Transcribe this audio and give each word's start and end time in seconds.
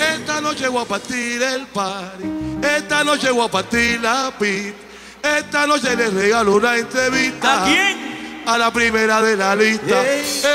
Esta 0.00 0.40
noche 0.40 0.66
voy 0.66 0.82
a 0.82 0.84
partir 0.84 1.40
el 1.40 1.68
party. 1.68 2.24
Esta 2.60 3.04
noche 3.04 3.30
voy 3.30 3.46
a 3.46 3.48
partir 3.48 4.00
la 4.00 4.32
pit. 4.36 4.74
Esta 5.22 5.68
noche 5.68 5.94
les 5.94 6.12
regalo 6.12 6.56
una 6.56 6.76
entrevista. 6.76 7.64
¿A 8.44 8.58
la 8.58 8.72
primera 8.72 9.22
de 9.22 9.36
la 9.36 9.54
lista. 9.54 10.04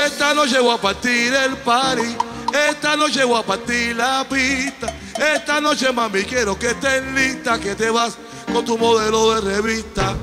Esta 0.04 0.34
noche 0.34 0.60
voy 0.60 0.74
a 0.74 0.78
partir 0.78 1.32
el 1.32 1.56
party. 1.56 2.16
Esta 2.68 2.96
noche 2.96 3.24
voy 3.24 3.40
a 3.40 3.46
partir 3.46 3.96
la 3.96 4.26
pista. 4.28 4.94
Esta 5.34 5.58
noche, 5.62 5.90
mami, 5.90 6.24
quiero 6.24 6.58
que 6.58 6.66
estés 6.66 7.02
lista, 7.14 7.58
que 7.58 7.74
te 7.74 7.88
vas 7.88 8.18
con 8.52 8.62
tu 8.62 8.76
modelo 8.76 9.40
de 9.40 9.54
revista. 9.54 10.14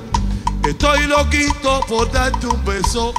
Estoy 0.64 1.08
loquito 1.08 1.80
por 1.88 2.08
darte 2.12 2.46
un 2.46 2.64
beso. 2.64 3.12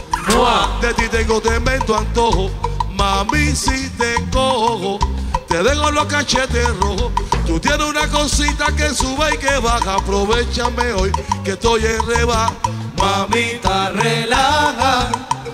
De 0.81 0.94
ti 0.94 1.09
tengo 1.09 1.41
tremendo 1.41 1.98
antojo 1.98 2.70
Mami, 3.02 3.55
si 3.55 3.90
te 3.98 4.14
cojo, 4.32 5.00
te 5.48 5.64
dejo 5.64 5.90
los 5.90 6.05
cachetes 6.05 6.68
rojos. 6.80 7.12
Tú 7.48 7.59
tienes 7.59 7.88
una 7.88 8.08
cosita 8.08 8.68
que 8.78 8.90
sube 8.90 9.26
y 9.34 9.38
que 9.40 9.58
baja. 9.58 9.96
Aprovechame 9.96 10.94
hoy 10.94 11.12
que 11.44 11.54
estoy 11.54 11.84
en 11.84 12.06
reba. 12.06 12.52
Mamita, 12.95 13.90
relaja, 13.90 15.09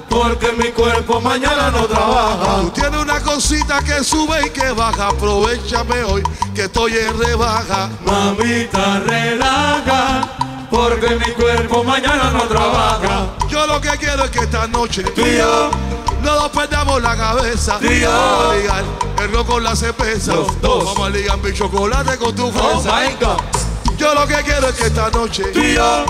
porque 0.09 0.51
mi 0.57 0.73
cuerpo 0.73 1.21
mañana 1.21 1.71
no 1.71 1.85
trabaja. 1.85 2.63
Tú 2.63 2.69
tienes 2.71 3.01
una 3.01 3.21
cosita 3.21 3.79
que 3.81 4.03
sube 4.03 4.47
y 4.47 4.49
que 4.49 4.69
baja. 4.71 5.07
Aprovechame 5.07 6.03
hoy 6.03 6.23
que 6.53 6.65
estoy 6.65 6.97
en 6.97 7.17
rebaja. 7.17 7.89
Mamita, 8.05 8.99
relaja 9.05 10.37
porque 10.69 11.15
mi 11.15 11.31
cuerpo 11.31 11.81
mañana 11.81 12.29
no 12.29 12.41
trabaja. 12.41 13.37
Yo 13.47 13.65
lo 13.67 13.79
que 13.79 13.91
quiero 13.91 14.25
es 14.25 14.31
que 14.31 14.39
esta 14.39 14.67
noche 14.67 15.03
tú 15.15 15.21
y 15.25 15.37
yo 15.37 15.71
cuando 16.27 16.51
perdamos 16.51 17.01
la 17.01 17.15
cabeza, 17.15 17.79
Tío. 17.79 18.09
vamos 18.11 18.51
a 18.51 18.57
ligar 18.57 18.83
el 19.23 19.31
rock 19.31 19.47
con 19.47 19.63
la 19.63 19.75
cerveza. 19.77 20.35
Los 20.35 20.61
dos. 20.61 20.83
Vamos 20.83 21.07
a 21.07 21.09
ligar 21.09 21.37
mi 21.37 21.53
chocolate 21.53 22.17
con 22.17 22.35
tu 22.35 22.51
fuerza. 22.51 22.89
Oh 22.91 22.99
my 22.99 23.15
God. 23.25 23.95
Yo 23.97 24.13
lo 24.13 24.27
que 24.27 24.35
quiero 24.43 24.67
es 24.67 24.75
que 24.75 24.87
esta 24.87 25.09
noche, 25.09 25.43
Tío. 25.53 26.03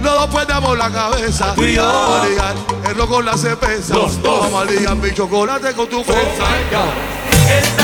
no 0.00 0.30
perdamos 0.30 0.78
la 0.78 0.90
cabeza. 0.92 1.56
Tío. 1.56 1.84
Vamos 1.84 2.20
a 2.20 2.26
ligar 2.28 2.54
el 2.88 2.94
rock 2.94 3.08
con 3.08 3.24
la 3.24 3.36
cerveza. 3.36 3.94
Los 3.94 4.22
dos. 4.22 4.42
Vamos 4.42 4.62
a 4.62 4.70
ligar 4.70 4.94
mi 4.94 5.12
chocolate 5.12 5.72
con 5.74 5.88
tu 5.88 6.04
fuerza. 6.04 6.22
Oh 6.22 6.46
my 6.46 6.76
God. 6.76 7.83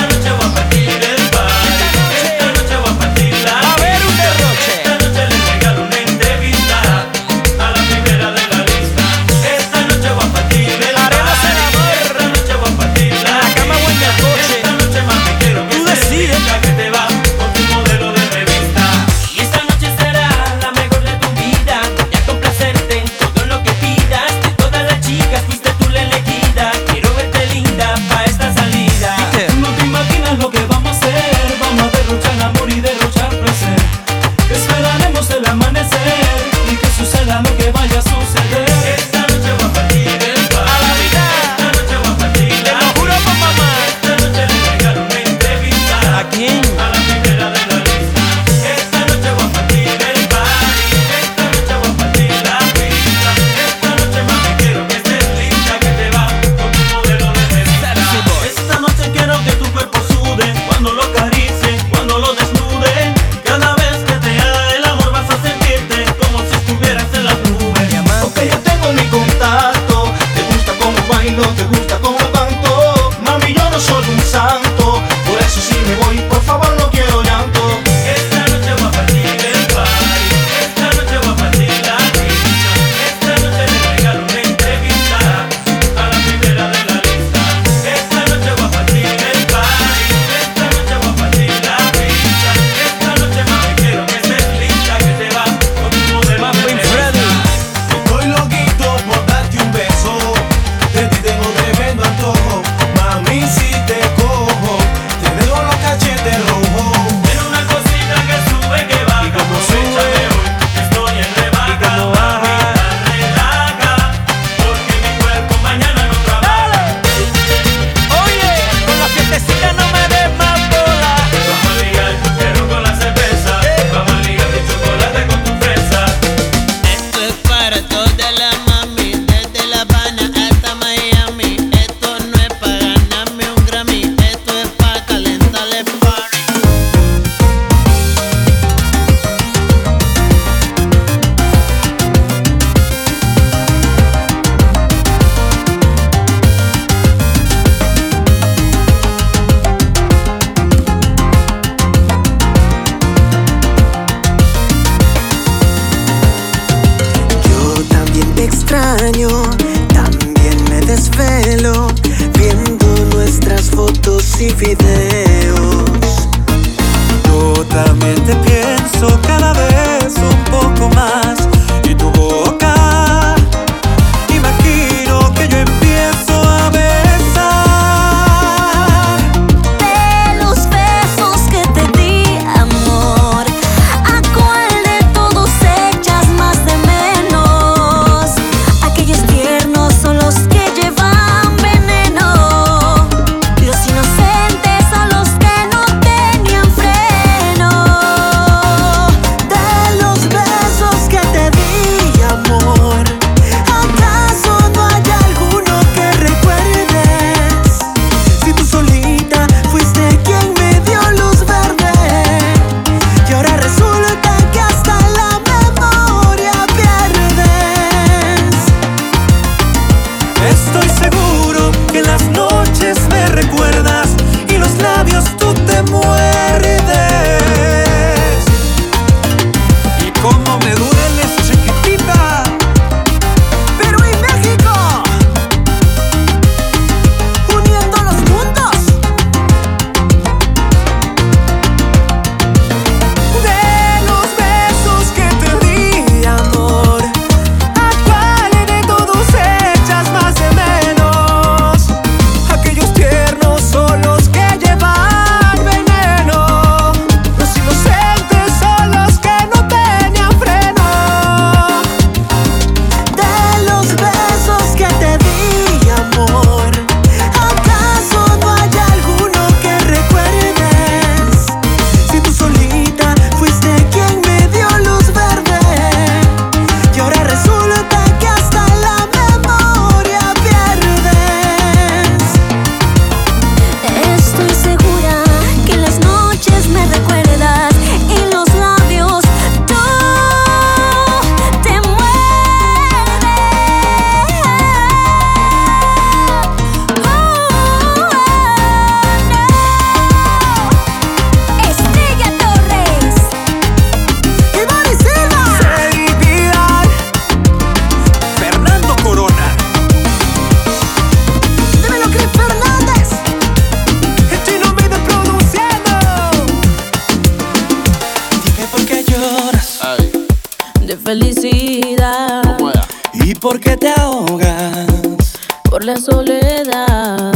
La 325.90 326.00
soledad. 326.00 327.32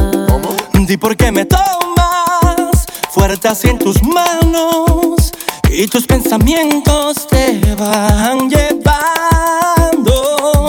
¿Y 0.88 0.96
por 0.96 1.16
qué 1.16 1.32
me 1.32 1.44
tomas 1.44 2.86
fuerte 3.10 3.48
así 3.48 3.68
en 3.68 3.78
tus 3.78 4.00
manos? 4.02 5.32
Y 5.70 5.88
tus 5.88 6.06
pensamientos 6.06 7.26
te 7.26 7.60
van 7.74 8.48
llevando. 8.48 10.06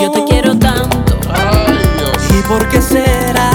Yo 0.02 0.12
te 0.12 0.24
quiero 0.26 0.58
tanto. 0.58 1.16
¿Y 2.36 2.42
por 2.48 2.68
qué 2.70 2.82
será? 2.82 3.55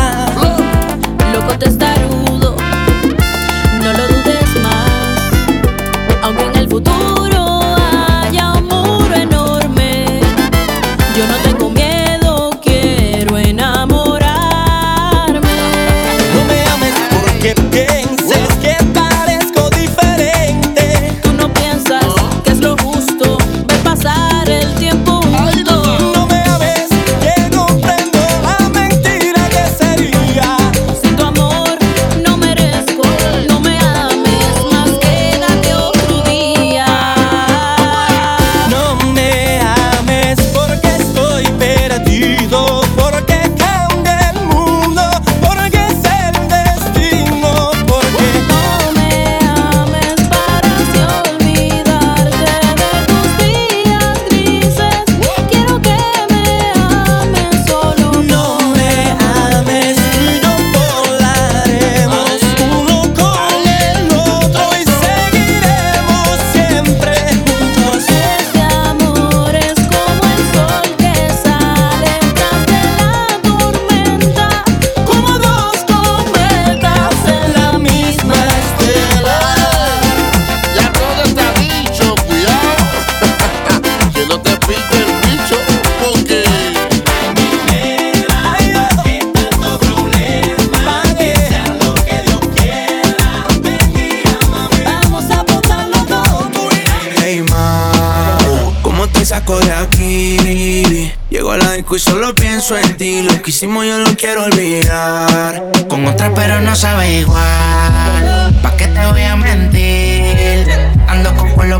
Y 101.92 101.98
solo 101.98 102.32
pienso 102.36 102.78
en 102.78 102.96
ti. 102.96 103.22
Lo 103.22 103.42
que 103.42 103.50
hicimos 103.50 103.84
yo 103.84 103.98
lo 103.98 104.16
quiero 104.16 104.44
olvidar. 104.44 105.72
Con 105.88 106.06
otra 106.06 106.32
pero 106.32 106.60
no 106.60 106.76
sabe 106.76 107.18
igual. 107.18 108.54
¿Pa' 108.62 108.76
qué 108.76 108.86
te 108.86 109.06
voy 109.06 109.22
a 109.22 109.34
mentir? 109.34 109.99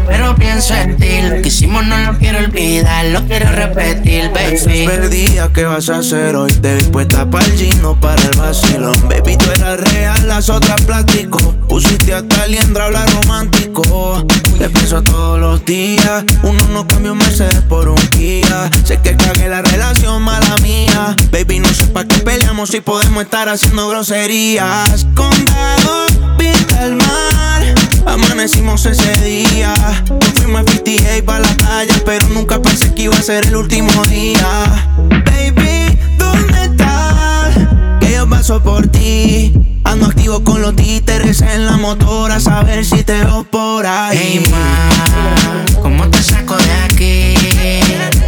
Pero 0.06 0.34
pienso 0.36 0.74
en 0.74 0.96
ti. 0.96 1.22
Lo 1.22 1.42
que 1.42 1.48
hicimos 1.48 1.84
no 1.86 1.96
lo 1.98 2.18
quiero 2.18 2.38
olvidar, 2.38 3.06
lo 3.06 3.24
quiero 3.26 3.50
repetir, 3.52 4.30
baby. 4.30 4.86
Perdida, 4.86 5.52
¿qué 5.52 5.64
vas 5.64 5.88
a 5.88 5.98
hacer 5.98 6.36
hoy? 6.36 6.52
Te 6.52 6.76
vi 6.76 6.82
puesta 6.84 7.28
para 7.28 7.44
el 7.46 7.52
gino, 7.52 7.98
para 8.00 8.22
el 8.22 8.36
vacilón. 8.36 8.96
Baby, 9.08 9.36
tú 9.36 9.50
eras 9.50 9.80
real, 9.92 10.28
las 10.28 10.48
otras 10.48 10.80
plástico. 10.82 11.38
Pusiste 11.68 12.14
hasta 12.14 12.46
liendra, 12.46 12.86
hablar 12.86 13.08
romántico. 13.12 14.24
Te 14.58 14.68
pienso 14.68 15.02
todos 15.02 15.38
los 15.38 15.64
días. 15.64 16.24
Uno 16.42 16.62
no 16.72 16.86
cambia 16.86 17.12
un 17.12 17.18
Mercedes 17.18 17.62
por 17.68 17.88
un 17.88 17.96
Kia. 18.10 18.70
Sé 18.84 18.98
que 19.00 19.16
cagué 19.16 19.48
la 19.48 19.62
relación, 19.62 20.22
mala 20.22 20.56
mía. 20.62 21.16
Baby, 21.30 21.60
no 21.60 21.68
sé 21.72 21.86
pa' 21.86 22.04
qué 22.04 22.18
peleamos 22.18 22.70
si 22.70 22.80
podemos 22.80 23.22
estar 23.22 23.48
haciendo 23.48 23.88
groserías. 23.88 25.06
Condado, 25.14 26.06
vista 26.38 26.82
al 26.82 26.96
mar. 26.96 27.62
Amanecimos 28.06 28.86
ese 28.86 29.12
día. 29.22 29.74
Nos 30.08 30.30
fuimos 30.34 30.62
a 30.62 30.70
58 30.70 31.24
para 31.24 31.40
la 31.40 31.54
playa, 31.54 31.94
pero 32.04 32.26
nunca 32.28 32.60
pensé 32.60 32.92
que 32.94 33.02
iba 33.02 33.16
a 33.16 33.22
ser 33.22 33.46
el 33.46 33.56
último 33.56 33.90
día. 34.06 34.88
Baby, 35.26 35.98
¿dónde 36.18 36.64
estás? 36.64 37.54
Que 38.00 38.12
yo 38.12 38.28
paso 38.28 38.62
por 38.62 38.86
ti. 38.88 39.52
Ando 39.84 40.06
activo 40.06 40.42
con 40.44 40.62
los 40.62 40.76
títeres 40.76 41.40
en 41.40 41.66
la 41.66 41.76
motora, 41.76 42.36
a 42.36 42.40
saber 42.40 42.84
si 42.84 43.02
te 43.02 43.24
veo 43.24 43.44
por 43.44 43.86
ahí. 43.86 44.18
Hey 44.18 44.44
ma, 44.50 45.80
¿cómo 45.82 46.08
te 46.08 46.22
saco 46.22 46.56
de 46.56 46.72
aquí? 46.84 47.34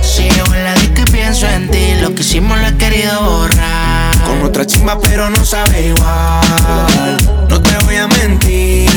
Si 0.03 0.29
yo 0.29 0.45
en 0.55 0.65
la 0.65 0.75
disco 0.75 1.05
pienso 1.11 1.47
en 1.47 1.71
ti, 1.71 1.95
lo 2.01 2.15
que 2.15 2.23
hicimos 2.23 2.59
lo 2.61 2.67
he 2.67 2.77
querido 2.77 3.23
borrar. 3.23 4.13
Con 4.25 4.43
otra 4.43 4.67
chimba, 4.67 4.99
pero 5.01 5.31
no 5.31 5.45
sabe 5.45 5.89
igual. 5.89 7.17
No 7.49 7.61
te 7.61 7.77
voy 7.85 7.97
a 7.97 8.09
mentir. 8.09 8.92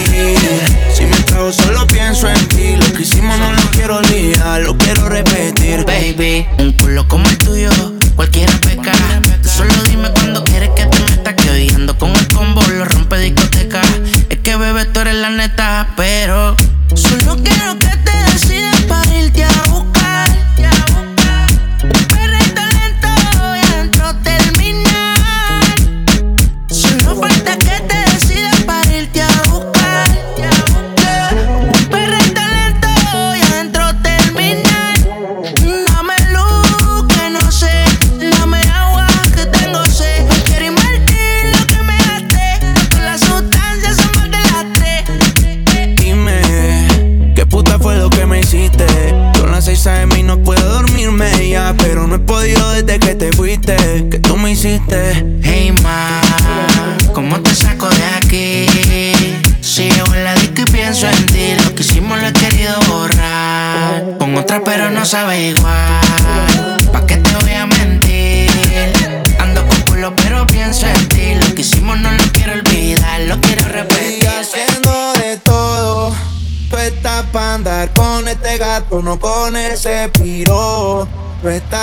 Si 0.94 1.03
me 1.05 1.17
trago, 1.24 1.51
solo 1.51 1.86
pienso 1.88 2.27
en 2.29 2.48
ti. 2.48 2.75
Lo 2.75 2.94
que 2.94 3.03
hicimos 3.03 3.38
no 3.38 3.53
lo 3.53 3.62
quiero 3.72 3.98
olvidar, 3.98 4.62
lo 4.62 4.77
quiero 4.77 5.10
repetir. 5.10 5.86
Baby, 5.86 6.48
un 6.60 6.72
culo 6.74 7.08
como 7.08 7.27
el 7.29 7.38
tuyo, 7.38 7.70
cualquiera 8.15 8.51
peca. 8.62 8.94
Solo 9.44 9.74
dime 9.84 10.10
cuando 10.12 10.44
quieres 10.44 10.70
que 10.75 10.86
te 10.86 11.00
meta. 11.00 11.36
Que 11.36 11.50
hoy 11.50 11.70
ando 11.75 11.98
con 11.98 12.12
el 12.12 12.27
combo, 12.29 12.62
lo 12.63 12.86
rompe 12.86 13.20
discoteca. 13.20 13.82
Es 14.29 14.39
que 14.39 14.55
bebé, 14.55 14.86
tú 14.86 15.01
eres 15.01 15.15
la 15.15 15.29
neta, 15.29 15.94
pero 15.96 16.55
solo 16.96 17.36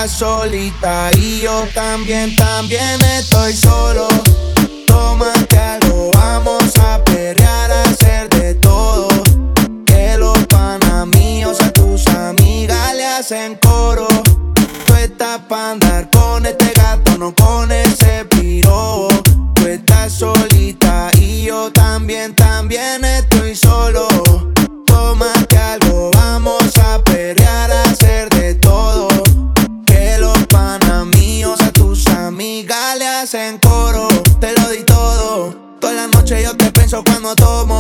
solita 0.09 1.11
y 1.17 1.41
yo 1.41 1.67
también, 1.75 2.35
también 2.37 3.02
todo 37.35 37.72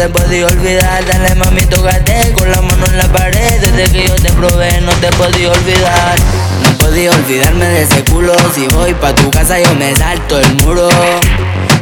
No 0.00 0.06
te 0.06 0.18
podía 0.18 0.46
olvidar. 0.46 1.04
Dale 1.04 1.34
mami, 1.34 1.60
tócate 1.66 2.32
con 2.32 2.50
la 2.50 2.62
mano 2.62 2.86
en 2.86 2.96
la 2.96 3.06
pared. 3.08 3.60
Desde 3.60 3.92
que 3.92 4.08
yo 4.08 4.14
te 4.14 4.32
probé, 4.32 4.80
no 4.80 4.92
te 4.92 5.08
podía 5.12 5.52
olvidar. 5.52 6.18
No 6.62 6.78
podía 6.78 7.10
olvidarme 7.10 7.66
de 7.66 7.82
ese 7.82 8.02
culo. 8.04 8.32
Si 8.54 8.66
voy 8.68 8.94
pa' 8.94 9.14
tu 9.14 9.30
casa, 9.30 9.60
yo 9.60 9.74
me 9.74 9.94
salto 9.94 10.40
el 10.40 10.54
muro. 10.62 10.88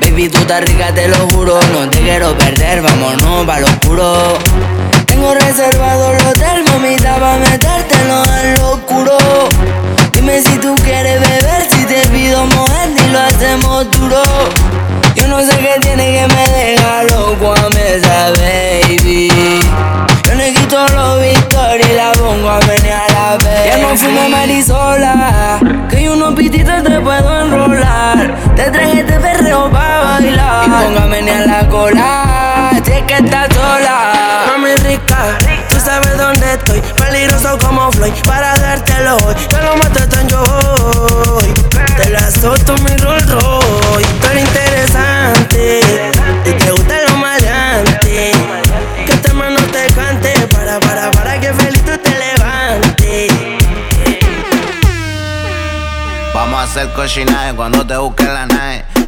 Baby, 0.01 0.29
tú 0.31 0.39
estás 0.39 0.65
rica, 0.65 0.93
te 0.93 1.07
lo 1.07 1.29
juro. 1.29 1.61
No 1.73 1.89
te 1.89 2.01
quiero 2.01 2.37
perder, 2.37 2.83
vámonos 2.83 3.47
pa' 3.47 3.61
lo 3.61 3.67
oscuro. 3.67 4.37
Tengo 5.07 5.33
reservado 5.35 6.13
el 6.13 6.27
hotel, 6.27 6.65
mamita, 6.65 7.21
pa' 7.21 7.37
metértelo 7.37 8.25
en 8.43 8.55
lo 8.55 8.71
oscuro. 8.73 9.19
Te 28.59 28.73
traje 28.73 29.01
este 29.03 29.21
perreo 29.21 29.71
pa' 29.71 30.03
bailar. 30.03 30.67
y 30.67 30.71
Póngame 30.71 31.23
ni 31.23 31.31
a 31.31 31.47
la 31.47 31.69
cola, 31.69 32.71
si 32.85 32.91
es 32.91 33.03
que 33.03 33.15
estás 33.15 33.55
sola. 33.55 34.47
Mami 34.49 34.75
rica, 34.83 35.39
tú 35.69 35.79
sabes 35.79 36.19
dónde 36.19 36.55
estoy. 36.55 36.81
Peligroso 36.97 37.57
como 37.65 37.93
Floyd, 37.93 38.13
para 38.27 38.59
dártelo 38.59 39.17
hoy. 39.19 39.35
Te 39.49 39.63
lo 39.63 39.77
mato, 39.77 40.01
en 40.21 40.29
yo 40.29 40.43
hoy. 40.43 41.55
Te 41.99 42.11
la 42.11 42.29
soto 42.33 42.75
mi 42.79 42.97
rol, 42.97 43.25
hacer 56.79 56.93
cochinaje 56.93 57.55
cuando 57.55 57.85
te 57.85 57.97
busque 57.97 58.25
la 58.25 58.47
nave. 58.47 58.85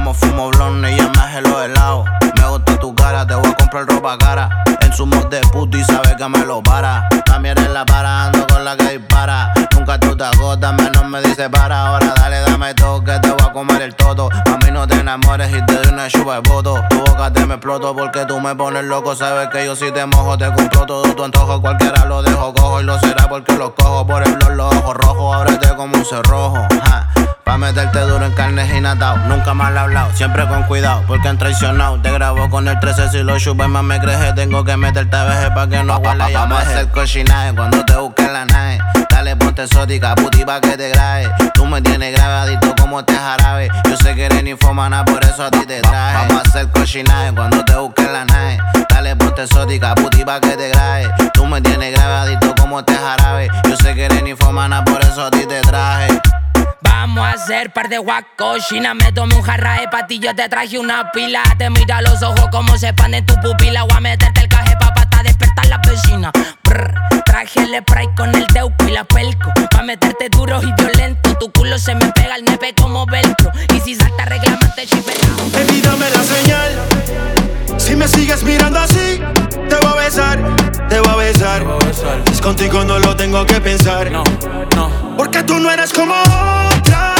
como 0.00 0.14
fumo 0.14 0.50
blonde 0.50 0.92
y 0.92 0.96
ya 0.96 1.10
me 1.10 1.20
hace 1.20 1.42
los 1.42 1.62
helados. 1.62 2.08
Me 2.36 2.48
gusta 2.48 2.78
tu 2.78 2.94
cara, 2.94 3.26
te 3.26 3.34
voy 3.34 3.50
a 3.50 3.54
comprar 3.54 3.86
ropa 3.86 4.16
cara. 4.16 4.48
En 4.80 4.92
su 4.94 5.04
mod 5.04 5.26
de 5.26 5.40
puto 5.52 5.76
y 5.76 5.84
sabe 5.84 6.16
que 6.16 6.26
me 6.26 6.38
lo 6.46 6.62
para. 6.62 7.06
También 7.26 7.58
eres 7.58 7.70
la 7.70 7.84
para, 7.84 8.26
ando 8.26 8.46
con 8.46 8.64
la 8.64 8.76
que 8.76 8.98
dispara. 8.98 9.52
Nunca 9.76 10.00
tú 10.00 10.16
te 10.16 10.24
agotas, 10.24 10.72
menos 10.72 11.04
me 11.04 11.20
dice 11.20 11.50
para. 11.50 11.88
Ahora 11.88 12.14
dale, 12.16 12.40
dame 12.40 12.72
toque, 12.74 13.18
te 13.20 13.30
voy 13.30 13.46
a 13.46 13.52
comer 13.52 13.82
el 13.82 13.94
toto. 13.94 14.30
A 14.32 14.56
mí 14.64 14.70
no 14.72 14.86
te 14.86 14.94
enamores 14.94 15.50
y 15.50 15.64
te 15.66 15.74
doy 15.74 15.92
una 15.92 16.08
chupa 16.08 16.40
de 16.40 16.48
voto. 16.48 16.82
Tu 16.88 16.98
boca 16.98 17.30
te 17.30 17.44
me 17.44 17.54
exploto 17.54 17.94
porque 17.94 18.24
tú 18.24 18.40
me 18.40 18.54
pones 18.56 18.84
loco. 18.84 19.14
Sabes 19.14 19.48
que 19.48 19.66
yo 19.66 19.76
si 19.76 19.92
te 19.92 20.06
mojo, 20.06 20.38
te 20.38 20.46
compro 20.54 20.86
todo 20.86 21.14
tu 21.14 21.24
antojo. 21.24 21.60
Cualquiera 21.60 22.06
lo 22.06 22.22
dejo 22.22 22.54
cojo. 22.54 22.69
Nunca 28.90 29.54
mal 29.54 29.78
hablado, 29.78 30.10
siempre 30.14 30.48
con 30.48 30.64
cuidado, 30.64 31.04
porque 31.06 31.28
han 31.28 31.38
traicionado. 31.38 32.00
Te 32.00 32.10
grabo 32.10 32.50
con 32.50 32.66
el 32.66 32.80
13 32.80 33.10
si 33.10 33.18
lo 33.22 33.38
chupes 33.38 33.68
más 33.68 33.84
me 33.84 34.00
creje. 34.00 34.32
Tengo 34.32 34.64
que 34.64 34.76
meterte 34.76 35.16
a 35.16 35.24
veje 35.24 35.50
pa' 35.52 35.68
que 35.68 35.84
no 35.84 35.96
huela 35.98 36.28
Vamos 36.34 36.58
a 36.58 36.62
hacer 36.62 36.88
cochinaje 36.88 37.54
cuando 37.54 37.84
te 37.84 37.94
busque 37.94 38.26
la 38.26 38.44
nave. 38.46 38.80
Dale, 39.08 39.36
ponte 39.36 39.62
exótica, 39.62 40.16
puti 40.16 40.44
pa' 40.44 40.60
que 40.60 40.76
te 40.76 40.88
grabe. 40.88 41.30
Tú 41.54 41.66
me 41.66 41.80
tienes 41.80 42.12
grabadito 42.16 42.74
como 42.80 43.04
te 43.04 43.14
jarabe. 43.14 43.68
Yo 43.88 43.96
sé 43.96 44.16
que 44.16 44.24
eres 44.24 44.42
ninfomana, 44.42 45.04
por 45.04 45.24
eso 45.24 45.44
a 45.44 45.50
ti 45.52 45.64
te 45.66 45.80
traje. 45.82 46.26
Vamos 46.26 46.44
a 46.44 46.48
hacer 46.48 46.68
cochinaje 46.70 47.32
cuando 47.32 47.64
te 47.64 47.76
busque 47.76 48.02
la 48.02 48.24
nave. 48.24 48.58
Dale, 48.88 49.14
ponte 49.14 49.44
exótica, 49.44 49.94
puti 49.94 50.24
pa' 50.24 50.40
que 50.40 50.56
te 50.56 50.68
grabe. 50.68 51.08
Tú 51.32 51.46
me 51.46 51.60
tienes 51.60 51.92
grabadito 51.92 52.56
como 52.56 52.82
te 52.84 52.96
jarabe. 52.96 53.48
Yo 53.68 53.76
sé 53.76 53.94
que 53.94 54.06
eres 54.06 54.22
ninfomana, 54.24 54.84
por 54.84 55.00
eso 55.00 55.26
a 55.26 55.30
ti 55.30 55.46
te 55.46 55.60
traje. 55.60 56.08
Vamos 56.90 57.24
a 57.24 57.32
hacer 57.32 57.72
par 57.72 57.88
de 57.88 57.98
guacochina. 57.98 58.94
Me 58.94 59.12
tomé 59.12 59.36
un 59.36 59.42
jarra 59.42 59.80
de 59.80 59.88
patillo, 59.88 60.34
te 60.34 60.48
traje 60.48 60.76
una 60.76 61.10
pila. 61.12 61.42
Te 61.56 61.70
mira 61.70 62.02
los 62.02 62.20
ojos 62.22 62.48
como 62.50 62.76
se 62.76 62.88
expanden 62.88 63.24
tu 63.24 63.34
pupila. 63.40 63.84
Voy 63.84 63.96
a 63.96 64.00
meterte 64.00 64.40
el 64.40 64.48
caje 64.48 64.69
la 65.68 65.78
vecina. 65.78 66.30
Brr, 66.64 66.94
traje 67.24 67.60
el 67.60 67.80
spray 67.80 68.08
con 68.16 68.34
el 68.34 68.46
teuco 68.46 68.84
y 68.86 68.90
la 68.92 69.04
pelco. 69.04 69.52
Pa' 69.70 69.82
meterte 69.82 70.28
duro 70.30 70.60
y 70.62 70.72
violento. 70.80 71.34
Tu 71.38 71.50
culo 71.52 71.78
se 71.78 71.94
me 71.94 72.10
pega 72.12 72.34
al 72.34 72.44
nepe 72.44 72.74
como 72.74 73.06
velcro. 73.06 73.50
Y 73.74 73.80
si 73.80 73.94
salta, 73.94 74.24
reclamate 74.24 74.86
chipetao. 74.86 75.36
Baby, 75.52 75.80
dame 75.80 76.10
la 76.10 76.22
señal. 76.22 77.10
Si 77.78 77.96
me 77.96 78.06
sigues 78.06 78.42
mirando 78.42 78.78
así, 78.78 79.20
te 79.68 79.76
voy 79.76 79.92
a 79.92 80.04
besar, 80.04 80.38
te 80.88 81.00
voy 81.00 81.10
a 81.10 81.16
besar. 81.16 81.64
Es 82.30 82.40
contigo 82.40 82.84
no 82.84 82.98
lo 82.98 83.16
tengo 83.16 83.44
que 83.46 83.60
pensar. 83.60 84.10
No, 84.10 84.22
no. 84.76 85.16
Porque 85.16 85.42
tú 85.42 85.58
no 85.58 85.70
eres 85.70 85.92
como 85.92 86.14
otra, 86.14 87.14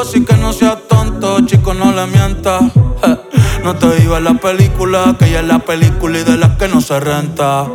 así 0.00 0.24
que 0.24 0.34
no 0.34 0.52
seas 0.52 0.78
tonto, 0.88 1.40
chico, 1.46 1.74
no 1.74 1.92
le 1.92 2.06
mientas. 2.06 2.62
Eh, 3.02 3.16
No 3.64 3.74
te 3.76 3.94
digas 3.96 4.22
la 4.22 4.34
película, 4.34 5.14
que 5.18 5.26
ella 5.26 5.40
es 5.40 5.46
la 5.46 5.58
película 5.58 6.18
y 6.18 6.24
de 6.24 6.36
las 6.38 6.56
que 6.56 6.66
no 6.68 6.80
se 6.80 6.98
renta. 6.98 7.66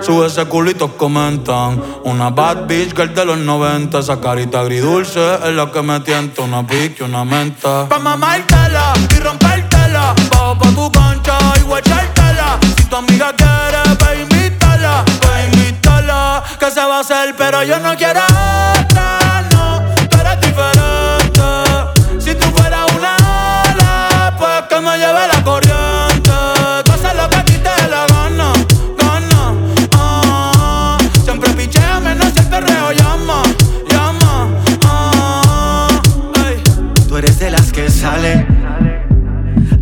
Sube 0.00 0.26
ese 0.26 0.44
culito, 0.44 0.96
comentan. 0.96 1.82
Una 2.04 2.30
bad 2.30 2.66
bitch 2.66 2.94
girl 2.94 3.12
de 3.12 3.24
los 3.24 3.38
90. 3.38 3.98
Esa 3.98 4.20
carita 4.20 4.60
agridulce 4.60 5.20
es 5.44 5.54
la 5.54 5.70
que 5.72 5.82
me 5.82 5.98
tienta. 6.00 6.42
Una 6.42 6.64
pique, 6.66 7.02
una 7.02 7.24
menta. 7.24 7.88
Pa' 7.88 7.98
mamártela 7.98 8.92
y 9.16 9.20
rompértela. 9.20 10.14
Bajo 10.30 10.58
pa' 10.58 10.70
tu 10.70 10.92
cancha 10.92 11.38
y 11.58 11.62
guachártela. 11.62 12.58
Si 12.76 12.84
tu 12.84 12.96
amiga 12.96 13.32
quiere, 13.36 13.96
pa' 13.98 14.14
invitarla. 14.14 15.04
Pa' 15.20 15.44
invitarla. 15.52 16.42
Que 16.60 16.70
se 16.70 16.80
va 16.80 16.98
a 16.98 17.00
hacer, 17.00 17.34
pero 17.36 17.64
yo 17.64 17.78
no 17.80 17.96
quiero 17.96 18.20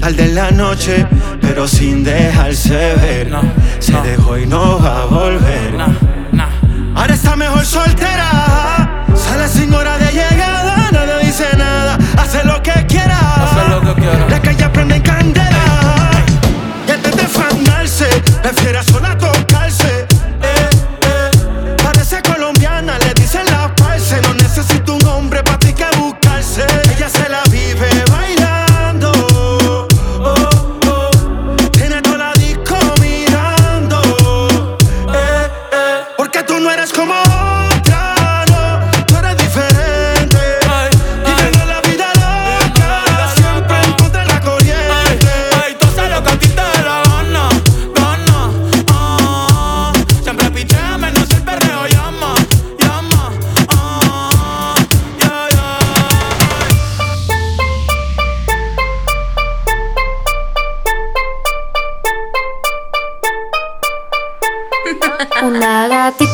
tarde 0.04 0.24
en 0.24 0.34
la 0.34 0.50
noche, 0.50 1.06
pero 1.40 1.66
sin 1.66 2.04
dejarse 2.04 2.94
ver. 2.96 3.30
Se 3.78 3.94
dejó 4.02 4.36
y 4.36 4.44
no 4.44 4.78
va 4.78 5.02
a 5.02 5.04
volver. 5.06 5.74
Ahora 6.94 7.14
está 7.14 7.34
mejor 7.36 7.64
soltera. 7.64 9.06
Sale 9.14 9.48
sin 9.48 9.72
hora 9.72 9.96
de 9.96 10.12
llegada, 10.12 10.90
nadie 10.92 11.26
dice 11.26 11.46
nada. 11.56 11.96
Hace 12.18 12.44
lo 12.44 12.62
que 12.62 12.84
quiera. 12.86 13.18
La 14.28 14.42
calle 14.42 14.68
prende 14.68 14.96
en 14.96 15.02
candela. 15.02 15.53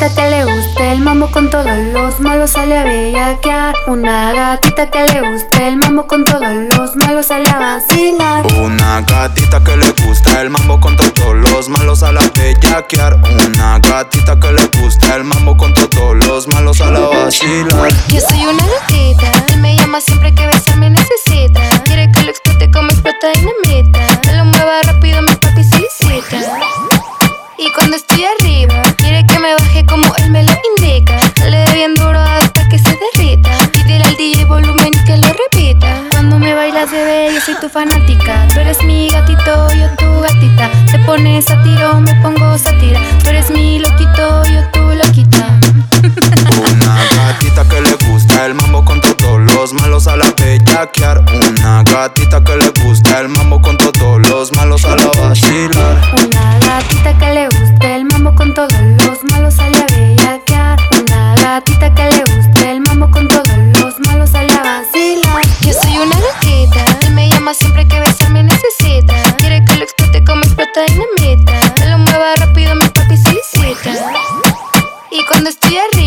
Gatita 0.01 0.15
que 0.15 0.29
le 0.31 0.45
guste 0.45 0.91
el 0.91 1.01
mambo 1.01 1.27
con 1.29 1.49
todos 1.51 1.77
los 1.93 2.19
malos 2.19 2.51
sale 2.51 2.75
a 2.75 2.83
bellaquear. 2.83 3.75
Una 3.85 4.33
gatita 4.33 4.89
que 4.89 5.05
le 5.05 5.31
guste 5.31 5.67
el 5.67 5.77
mambo 5.77 6.07
con 6.07 6.25
todos 6.25 6.41
los 6.75 6.95
malos 6.95 7.27
sale 7.27 7.47
a 7.47 7.59
vacilar. 7.59 8.47
Una 8.57 9.01
gatita 9.01 9.63
que 9.63 9.77
le 9.77 9.91
gusta 10.03 10.41
el 10.41 10.49
mambo 10.49 10.79
con 10.79 10.95
todos 10.95 11.35
los 11.35 11.69
malos 11.69 12.01
a 12.01 12.11
la 12.13 12.21
bellaquear. 12.33 13.19
Una 13.45 13.77
gatita 13.77 14.39
que 14.39 14.51
le 14.51 14.65
gusta 14.81 15.15
el 15.17 15.23
mambo 15.23 15.55
con 15.55 15.71
todos 15.75 16.15
los 16.25 16.47
malos 16.47 16.81
a 16.81 16.89
la 16.89 17.01
vacilar. 17.01 17.93
Yo 18.07 18.21
soy 18.21 18.43
una 18.45 18.65
gatita, 18.65 19.31
él 19.53 19.59
me 19.59 19.75
llama 19.77 20.01
siempre 20.01 20.33
que 20.33 20.47
besarme 20.47 20.89
necesita. 20.89 21.61
Quiere 21.83 22.11
que 22.11 22.23
lo 22.23 22.31
explote 22.31 22.71
como 22.71 22.89
explota 22.89 23.27
dinamita. 23.35 23.99
Me 24.25 24.33
lo 24.35 24.45
mueva 24.45 24.81
rápido, 24.81 25.21
mi 25.21 25.35
papi 25.35 25.63
solicita. 25.63 26.37
Y 27.63 27.71
cuando 27.73 27.95
estoy 27.95 28.25
arriba, 28.25 28.81
quiere 29.11 29.27
que 29.27 29.39
me 29.39 29.53
baje 29.55 29.85
como 29.85 30.15
él 30.15 30.31
me 30.31 30.43
lo 30.43 30.53
indica. 30.77 31.17
Le 31.49 31.65
bien 31.73 31.95
duro 31.95 32.19
hasta 32.19 32.67
que 32.69 32.77
se 32.79 32.97
derrita. 33.03 33.49
Pídele 33.71 34.03
al 34.05 34.15
DJ 34.15 34.45
volumen 34.45 34.91
que 35.05 35.17
lo 35.17 35.27
repita. 35.27 36.01
Cuando 36.11 36.39
me 36.39 36.53
bailas, 36.53 36.89
bebé, 36.91 37.31
yo 37.33 37.41
soy 37.41 37.55
tu 37.59 37.67
fanática. 37.67 38.47
Tú 38.53 38.59
eres 38.59 38.81
mi 38.83 39.09
gatito, 39.09 39.73
yo 39.73 39.89
tu 39.97 40.21
gatita. 40.21 40.69
Te 40.91 40.99
pones 40.99 41.49
a 41.49 41.61
tiro, 41.63 41.99
me 41.99 42.15
pongo 42.21 42.57
satira. 42.57 43.01
Tú 43.21 43.29
eres 43.29 43.49
mi 43.49 43.79
loquito, 43.79 44.43
yo 44.45 44.61
tu 44.71 44.79
loquita. 44.79 45.59
Una 46.71 46.95
gatita 47.15 47.67
que 47.67 47.81
le 47.81 47.95
gusta 48.07 48.45
el 48.45 48.53
mambo 48.53 48.85
con 48.85 49.01
todos 49.01 49.40
los 49.53 49.73
malos 49.73 50.07
a 50.07 50.15
la 50.17 50.31
de. 50.31 50.59
Una 51.49 51.83
gatita 51.83 52.43
que 52.43 52.55
le 52.55 52.69
gusta 52.83 53.19
el 53.19 53.29
mambo 53.29 53.61
con 53.61 53.77
todos 53.77 54.27
los 54.27 54.51
malos 54.53 54.83
a 54.85 54.95
la 54.95 55.07
vacilar. 55.07 55.97
Una 56.13 56.59
gatita 56.59 57.17
que 57.17 57.33
le 57.33 57.45
gusta 57.47 57.95
el 57.95 58.05
mambo 58.05 58.33
con 58.35 58.53
todos 58.53 58.73
los 58.73 59.23
malos 59.31 59.59
a 59.59 59.69
la 59.69 59.85
de. 59.85 60.15
Una 61.03 61.35
gatita 61.35 61.93
que 61.93 62.03
le 62.03 62.23
gusta 62.35 62.71
el 62.71 62.81
mambo 62.81 63.09
con 63.11 63.27
todos 63.27 63.47
los 63.47 63.99
malos 64.07 64.33
a 64.33 64.43
la 64.43 64.63
vacilar. 64.63 65.43
Yo 65.61 65.73
soy 65.73 65.97
una 65.97 66.17
gatita. 66.19 66.83
Él 67.05 67.13
me 67.13 67.29
llama 67.29 67.53
siempre 67.53 67.87
que 67.87 67.99
besarme 67.99 68.43
necesita. 68.43 69.13
Quiere 69.37 69.63
que 69.65 69.75
lo 69.75 69.83
explote 69.83 70.23
como 70.23 70.41
explota 70.41 70.81
dinamita. 70.87 71.73
Que 71.75 71.85
lo 71.85 71.97
mueva 71.99 72.35
rápido, 72.37 72.75
mi 72.75 72.87
papi 72.87 73.17
solicita. 73.17 73.91
Y 75.11 75.25
cuando 75.25 75.49
estoy 75.49 75.77
arriba 75.77 76.00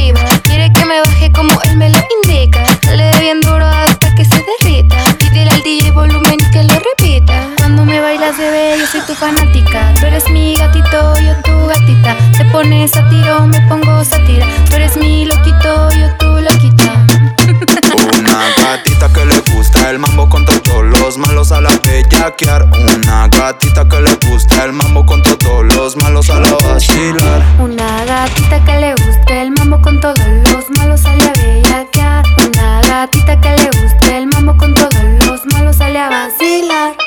tu 9.06 9.14
fanática. 9.14 9.94
Tú 10.00 10.06
eres 10.06 10.28
mi 10.30 10.54
gatito, 10.56 11.14
yo 11.18 11.34
tu 11.42 11.66
gatita. 11.66 12.16
Te 12.36 12.44
pones 12.46 12.96
a 12.96 13.08
tiro, 13.08 13.46
me 13.46 13.60
pongo 13.62 14.04
sátira. 14.04 14.46
Tú 14.68 14.76
eres 14.76 14.96
mi 14.96 15.24
loquito, 15.24 15.90
yo 15.92 16.16
tu 16.18 16.26
loquita. 16.40 17.06
Una 18.18 18.38
gatita 18.56 19.12
que 19.12 19.24
le 19.26 19.38
gusta 19.52 19.90
el 19.90 19.98
mambo 19.98 20.28
con 20.28 20.44
todos 20.44 20.84
los 20.84 21.18
malos 21.18 21.52
a 21.52 21.60
la 21.60 21.70
bellaquear. 21.82 22.66
Una 22.96 23.28
gatita 23.28 23.88
que 23.88 24.00
le 24.00 24.14
gusta 24.28 24.64
el 24.64 24.72
mambo 24.72 25.04
con 25.04 25.22
todos 25.22 25.64
los 25.74 25.96
malos 25.96 26.30
a 26.30 26.40
la 26.40 26.54
vacilar. 26.66 27.42
Una 27.60 28.04
gatita 28.04 28.64
que 28.64 28.78
le 28.78 28.94
guste 28.94 29.42
el 29.42 29.50
mambo 29.52 29.80
con 29.80 30.00
todos 30.00 30.18
los 30.50 30.70
malos 30.78 31.04
a 31.04 31.14
bellaquear. 31.14 32.24
Una 32.46 32.80
gatita 32.82 33.40
que 33.40 33.50
le 33.50 33.70
guste 33.80 34.18
el 34.18 34.26
mambo 34.28 34.56
con 34.56 34.74
todos 34.74 34.94
los 35.26 35.44
malos 35.52 35.76
sale 35.76 35.98
a 35.98 36.08
vacilar. 36.08 37.03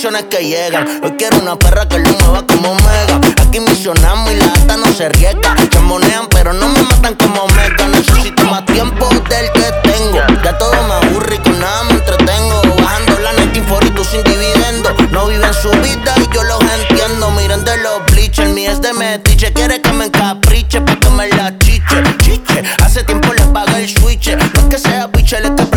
Bendiciones 0.00 0.24
que 0.30 0.46
llegan. 0.46 0.86
Hoy 1.02 1.12
quiero 1.18 1.38
una 1.40 1.56
perra 1.56 1.86
que 1.86 1.98
lo 1.98 2.08
mueva 2.10 2.46
como 2.46 2.74
mega. 2.74 3.20
Aquí 3.42 3.60
misionamos 3.60 4.32
y 4.32 4.36
la 4.36 4.46
gata 4.46 4.76
no 4.78 4.86
se 4.94 5.10
riega. 5.10 5.54
Chamonean, 5.68 6.26
pero 6.30 6.54
no 6.54 6.68
me 6.68 6.82
matan 6.84 7.14
como 7.16 7.46
mega. 7.48 7.86
Necesito 7.88 8.44
más 8.44 8.64
tiempo 8.64 9.06
del 9.28 9.52
que 9.52 9.90
tengo. 9.90 10.20
Ya 10.42 10.56
todo 10.56 10.72
me 10.84 10.94
aburre 10.94 11.34
y 11.34 11.38
con 11.40 11.60
nada 11.60 11.84
me 11.84 11.92
entretengo. 11.92 12.62
Bajando 12.82 13.18
la 13.18 13.32
net 13.34 13.54
y 13.54 14.04
sin 14.04 14.24
dividendo. 14.24 14.94
No 15.10 15.26
viven 15.26 15.52
su 15.52 15.70
vida 15.70 16.14
y 16.16 16.34
yo 16.34 16.44
los 16.44 16.60
entiendo. 16.62 17.30
Miren 17.32 17.62
de 17.64 17.76
los 17.78 18.06
bleachers, 18.06 18.50
mi 18.54 18.66
es 18.66 18.80
de 18.80 18.94
metiche. 18.94 19.52
Quiere 19.52 19.82
que 19.82 19.92
me 19.92 20.06
encapriche 20.06 20.80
pa' 20.80 20.96
que 20.96 21.36
la 21.36 21.58
chiche. 21.58 22.02
Chiche, 22.22 22.62
hace 22.82 23.04
tiempo 23.04 23.34
le 23.34 23.42
pagué 23.52 23.84
el 23.84 23.88
switch. 23.90 24.34
No 24.34 24.44
es 24.44 24.64
que 24.70 24.78
sea 24.78 25.08
biche, 25.08 25.36
es 25.36 25.69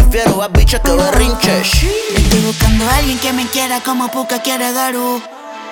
Estoy 2.17 2.41
buscando 2.41 2.85
a 2.89 2.97
alguien 2.97 3.17
que 3.19 3.31
me 3.31 3.47
quiera 3.47 3.79
como 3.79 4.09
Puka 4.09 4.41
quiere 4.41 4.73
Garu. 4.73 5.21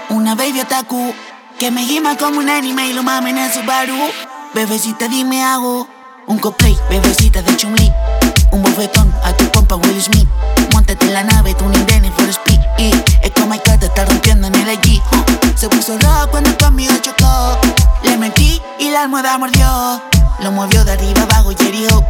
Una 0.10 0.34
baby 0.34 0.62
otaku 0.62 1.14
que 1.60 1.72
me 1.72 1.84
gima 1.84 2.16
como 2.16 2.40
un 2.40 2.50
anime 2.50 2.88
y 2.88 2.94
lo 2.94 3.04
mamen 3.04 3.38
en 3.38 3.52
su 3.52 3.64
baru. 3.64 3.98
Bebecita, 4.54 5.10
dime 5.10 5.44
hago 5.44 5.90
un 6.28 6.40
cosplay, 6.40 6.78
bebecita 6.90 7.42
de 7.42 7.58
Chun-Li. 7.58 7.92
Un 8.52 8.62
bofetón 8.64 9.14
a 9.26 9.34
tu 9.34 9.52
compa 9.52 9.76
Will 9.76 10.02
Smith. 10.02 10.30
Montate 10.72 11.06
en 11.06 11.16
la 11.16 11.24
nave, 11.24 11.54
tu 11.54 11.68
Nintendo 11.68 12.10
for 12.14 12.30
speed. 12.30 12.62
Y 12.78 12.92
es 13.24 13.32
como 13.32 13.54
el 13.54 13.62
te 13.62 13.88
está 13.88 14.06
rompiendo 14.06 14.48
en 14.48 14.56
el 14.56 14.70
allí. 14.70 15.02
Se 15.56 15.68
puso 15.68 15.98
rojo 15.98 16.30
cuando 16.32 16.58
conmigo 16.58 16.94
chocó. 17.02 17.60
Le 18.04 18.16
metí 18.16 18.62
y 18.80 18.90
la 18.90 19.02
almohada 19.02 19.38
mordió. 19.38 20.02
Lo 20.40 20.52
movió 20.54 20.86
de 20.86 20.94
arriba 20.94 21.24
abajo 21.24 21.52
y. 21.52 22.06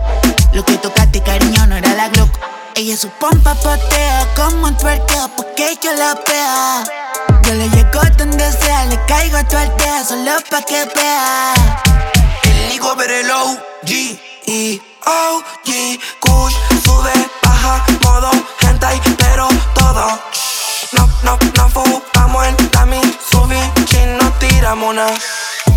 Lo 0.54 0.66
que 0.66 0.78
tocaste, 0.78 1.22
cariño, 1.24 1.66
no 1.68 1.78
era 1.78 1.94
la 1.94 2.10
Glock. 2.10 2.30
Ella 2.76 2.98
su 2.98 3.10
pompa 3.10 3.56
patea 3.56 4.28
como 4.36 4.68
un 4.68 4.76
twerkeo 4.76 5.30
porque 5.38 5.78
yo 5.82 5.94
la 5.94 6.14
vea. 6.28 6.84
Yo 7.44 7.54
le 7.54 7.70
llego 7.70 8.02
donde 8.18 8.52
sea, 8.52 8.86
le 8.86 9.00
caigo 9.06 9.38
a 9.38 9.48
tu 9.48 9.56
aldea 9.56 10.04
solo 10.04 10.32
pa' 10.50 10.62
que 10.64 10.86
vea. 10.94 11.54
El 12.44 12.74
higo 12.74 12.96
ver 12.96 13.12
el 13.12 13.32
OG 13.32 13.90
y 14.46 14.82
OG 15.06 16.00
Kush 16.20 16.56
sube, 16.84 17.14
baja, 17.44 17.86
modo 18.04 18.32
hentai, 18.62 19.00
pero 19.18 19.48
todo. 19.74 20.20
No, 20.92 21.10
no, 21.24 21.40
no 21.56 21.70
fumamos 21.70 22.46
en 22.48 22.58
la 22.74 22.86
Mitsubishi, 22.86 24.06
no 24.20 24.32
tiramos 24.40 24.96
nada. 24.96 25.14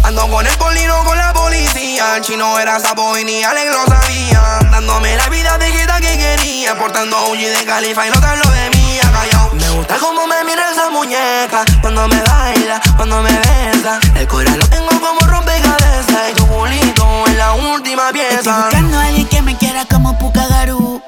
Ando 0.04 0.28
con 0.28 0.46
el 0.46 0.56
polino 0.58 1.02
con 1.04 1.16
la 1.16 1.32
policía. 1.32 2.16
El 2.16 2.22
chino 2.22 2.58
era 2.58 2.78
sapo 2.78 3.16
y 3.18 3.24
ni 3.24 3.42
Alex 3.42 3.70
lo 3.72 3.86
sabía. 3.86 4.42
Dándome 4.70 5.16
la 5.16 5.28
vida 5.28 5.56
de 5.58 5.70
jeta 5.70 6.00
que 6.00 6.16
quería. 6.18 6.76
Portando 6.78 7.16
OG 7.26 7.38
de 7.38 7.64
Califa 7.64 8.06
y 8.06 8.10
no 8.10 8.20
te 8.20 8.26
hablo 8.26 8.50
de 8.50 8.70
mí. 8.70 8.98
Callao. 9.00 9.50
Me 9.54 9.70
gusta 9.70 9.96
como 9.98 10.26
me 10.26 10.44
mira 10.44 10.70
esa 10.72 10.90
muñeca. 10.90 11.64
Cuando 11.80 12.06
me 12.08 12.20
baila, 12.22 12.80
cuando 12.96 13.22
me 13.22 13.32
besa. 13.32 13.98
El 14.16 14.28
corazón 14.28 14.58
lo 14.58 14.66
tengo 14.68 14.88
como 14.88 15.20
rompecabezas. 15.20 16.30
Y 16.30 16.34
tu 16.34 16.46
culito 16.48 17.24
es 17.26 17.36
la 17.36 17.52
última 17.54 18.08
Estoy 18.10 18.20
pieza. 18.20 18.64
buscando 18.64 18.98
a 18.98 19.04
alguien 19.04 19.26
que 19.28 19.40
me 19.42 19.56
quiera 19.56 19.86
como 19.86 20.18
Pukagaru. 20.18 21.02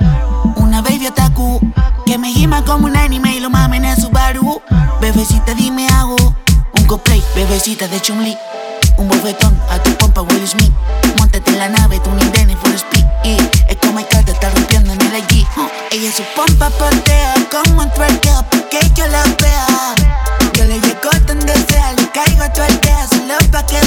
Una 0.57 0.81
baby 0.81 1.09
otaku 1.09 1.61
que 2.07 2.17
me 2.17 2.31
gima 2.33 2.65
como 2.65 2.87
un 2.87 2.97
anime 2.97 3.35
y 3.35 3.41
lo 3.41 3.51
mamen 3.51 3.85
en 3.85 4.01
su 4.01 4.09
baru. 4.09 4.63
Bebecita, 5.01 5.53
dime 5.55 5.87
hago 5.89 6.17
un 6.79 6.87
cosplay, 6.87 7.23
bebecita 7.35 7.89
de 7.89 8.01
Chun-Li. 8.01 8.37
Un 8.99 9.09
bofetón 9.09 9.59
a 9.71 9.79
tu 9.83 9.91
pompa 9.97 10.23
Will 10.23 10.47
Smith. 10.47 10.73
Montate 11.19 11.51
en 11.51 11.59
la 11.59 11.69
nave, 11.69 11.99
tu 12.01 12.11
Nintendo 12.11 12.57
for 12.59 12.75
speed. 12.75 13.05
Y 13.25 13.37
es 13.69 13.77
como 13.81 13.99
el 13.99 14.07
te 14.07 14.33
está 14.33 14.51
rompiendo 14.51 14.93
en 14.93 15.01
el 15.01 15.15
allí. 15.15 15.47
Ella 15.91 16.13
su 16.13 16.23
pompa 16.35 16.71
patea 16.71 17.35
como 17.51 17.83
un 17.83 17.91
twerkeo 17.91 18.45
porque 18.51 18.81
yo 18.95 19.07
la 19.09 19.23
vea. 19.43 19.95
Yo 20.55 20.65
le 20.65 20.81
llego 20.81 21.11
donde 21.27 21.55
sea, 21.69 21.93
le 21.93 22.09
caigo 22.11 22.43
a 22.43 22.53
tu 22.53 22.63
aldea 22.63 23.07
solo 23.09 23.35
pa' 23.51 23.67
que 23.67 23.79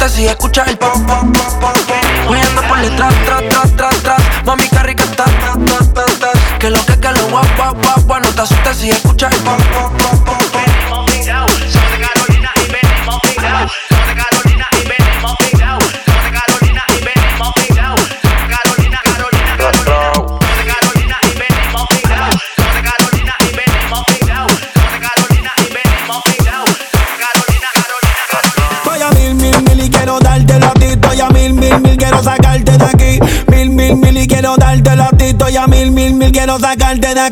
gusta 0.00 0.16
si 0.16 0.26
es 0.26 0.39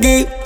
game. 0.01 0.38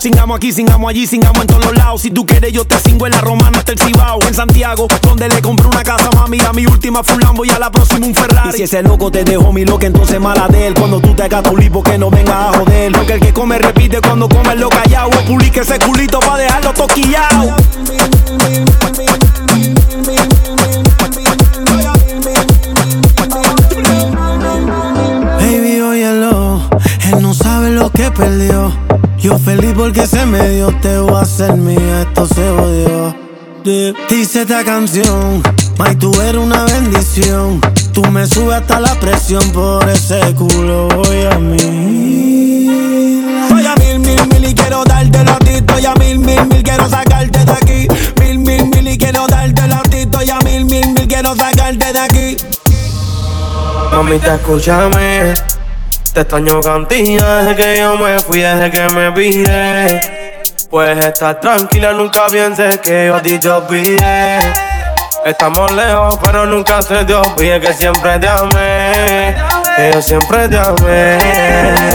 Singamos 0.00 0.38
aquí, 0.38 0.50
singamos 0.50 0.88
allí, 0.88 1.06
singamos 1.06 1.42
en 1.42 1.46
todos 1.46 1.62
los 1.62 1.76
lados. 1.76 2.00
Si 2.00 2.10
tú 2.10 2.24
quieres, 2.24 2.54
yo 2.54 2.64
te 2.64 2.78
singo 2.78 3.04
en 3.06 3.12
la 3.12 3.20
romana 3.20 3.58
hasta 3.58 3.72
el 3.72 3.78
Cibao. 3.78 4.18
En 4.26 4.32
Santiago, 4.32 4.88
donde 5.02 5.28
le 5.28 5.42
compré 5.42 5.66
una 5.66 5.82
casa, 5.82 6.08
mami. 6.14 6.40
A 6.40 6.54
mi 6.54 6.64
última 6.64 7.04
fue 7.04 7.16
un 7.16 7.20
Lambo 7.20 7.44
y 7.44 7.50
a 7.50 7.58
la 7.58 7.70
próxima 7.70 8.06
un 8.06 8.14
Ferrari. 8.14 8.48
Y 8.48 8.52
si 8.52 8.62
ese 8.62 8.82
loco 8.82 9.10
te 9.10 9.24
dejó 9.24 9.52
mi 9.52 9.66
loca, 9.66 9.86
entonces 9.86 10.18
mala 10.18 10.48
de 10.48 10.68
él. 10.68 10.74
Cuando 10.74 11.02
tú 11.02 11.14
te 11.14 11.24
hagas 11.24 11.42
tu 11.42 11.54
lipo, 11.54 11.82
que 11.82 11.98
no 11.98 12.08
venga 12.08 12.48
a 12.48 12.52
joder. 12.54 12.92
Porque 12.92 13.12
el 13.12 13.20
que 13.20 13.34
come 13.34 13.58
repite 13.58 14.00
cuando 14.00 14.26
come 14.26 14.56
lo 14.56 14.70
callado. 14.70 15.10
Publique 15.26 15.60
ese 15.60 15.78
culito 15.78 16.18
pa' 16.18 16.38
dejarlo 16.38 16.72
toquillao. 16.72 17.56
Baby, 25.38 25.80
óyelo, 25.82 26.62
él 27.04 27.20
no 27.20 27.34
sabe 27.34 27.70
lo 27.72 27.90
que 27.90 28.10
perdió. 28.10 28.79
Yo 29.20 29.38
feliz 29.38 29.74
porque 29.76 30.06
se 30.06 30.24
me 30.24 30.48
dio, 30.48 30.68
te 30.80 30.98
voy 30.98 31.14
a 31.14 31.20
hacer 31.20 31.54
mía, 31.54 32.02
esto 32.02 32.26
se 32.26 32.48
odió. 32.48 33.14
Dice 34.08 34.42
esta 34.42 34.64
canción, 34.64 35.42
May, 35.78 35.94
tú 35.96 36.10
eres 36.22 36.40
una 36.40 36.64
bendición. 36.64 37.60
Tú 37.92 38.02
me 38.06 38.26
subes 38.26 38.60
hasta 38.60 38.80
la 38.80 38.94
presión, 38.98 39.42
por 39.50 39.86
ese 39.90 40.20
culo 40.34 40.88
voy 40.88 41.26
a 41.30 41.38
mí. 41.38 42.66
Voy 43.50 43.66
a 43.66 43.74
mil, 43.76 43.98
mil, 43.98 44.26
mil 44.28 44.44
y 44.50 44.54
quiero 44.54 44.84
dártelo 44.84 45.32
a 45.32 45.38
ti. 45.38 45.50
Estoy 45.50 45.84
a 45.84 45.94
mil, 45.96 46.18
mil, 46.18 46.46
mil, 46.46 46.62
quiero 46.62 46.88
sacarte 46.88 47.44
de 47.44 47.52
aquí. 47.52 47.88
Mil, 48.20 48.38
mil, 48.38 48.66
mil 48.68 48.88
y 48.88 48.96
quiero 48.96 49.26
dártelo 49.26 49.74
a 49.74 49.82
ti. 49.82 49.98
Estoy 49.98 50.30
a 50.30 50.38
mil, 50.38 50.64
mil, 50.64 50.94
mil, 50.94 51.06
quiero 51.06 51.36
sacarte 51.36 51.92
de 51.92 51.98
aquí. 51.98 52.36
Mamita, 53.92 54.36
escúchame. 54.36 55.34
Te 56.12 56.22
extraño 56.22 56.60
cantidad 56.60 57.44
desde 57.44 57.54
que 57.54 57.78
yo 57.78 57.96
me 57.96 58.18
fui, 58.18 58.40
desde 58.40 58.68
que 58.68 58.88
me 58.94 59.12
pide. 59.12 60.42
Pues 60.68 61.04
estás 61.04 61.40
tranquila, 61.40 61.92
nunca 61.92 62.26
pienses 62.26 62.78
que 62.78 63.06
yo 63.06 63.14
a 63.14 63.22
ti 63.22 63.38
te 63.38 63.48
olvidé. 63.48 64.40
Estamos 65.24 65.70
lejos, 65.72 66.18
pero 66.20 66.46
nunca 66.46 66.82
se 66.82 67.04
te 67.04 67.14
olvide 67.14 67.60
que 67.60 67.72
siempre 67.74 68.18
te 68.18 68.28
amé. 68.28 69.36
Que 69.76 69.92
yo 69.94 70.02
siempre 70.02 70.48
te 70.48 70.58
amé. 70.58 71.18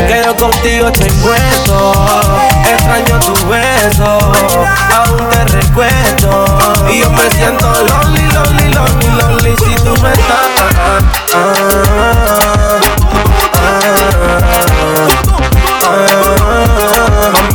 Que 0.08 0.24
contigo 0.40 0.88
estoy 0.88 1.12
puesto. 1.22 1.92
Extraño 2.72 3.20
tu 3.20 3.34
beso. 3.50 4.20
Aún 4.96 5.30
te 5.30 5.44
recuerdo. 5.58 6.46
Y 6.90 7.02
yo 7.02 7.10
me 7.10 7.30
siento 7.32 7.68
lonely, 7.68 8.22
lonely, 8.32 8.74
lonely, 8.74 9.08
lonely. 9.22 9.56
Si 9.58 9.76
tú 9.84 10.02
me 10.02 10.14
estás. 10.14 10.48
Ah, 10.64 11.00
ah, 11.34 11.54
ah. 12.40 12.55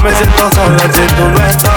Solo 0.00 0.78
si 0.78 1.14
tú 1.14 1.28
no 1.28 1.46
estás. 1.46 1.70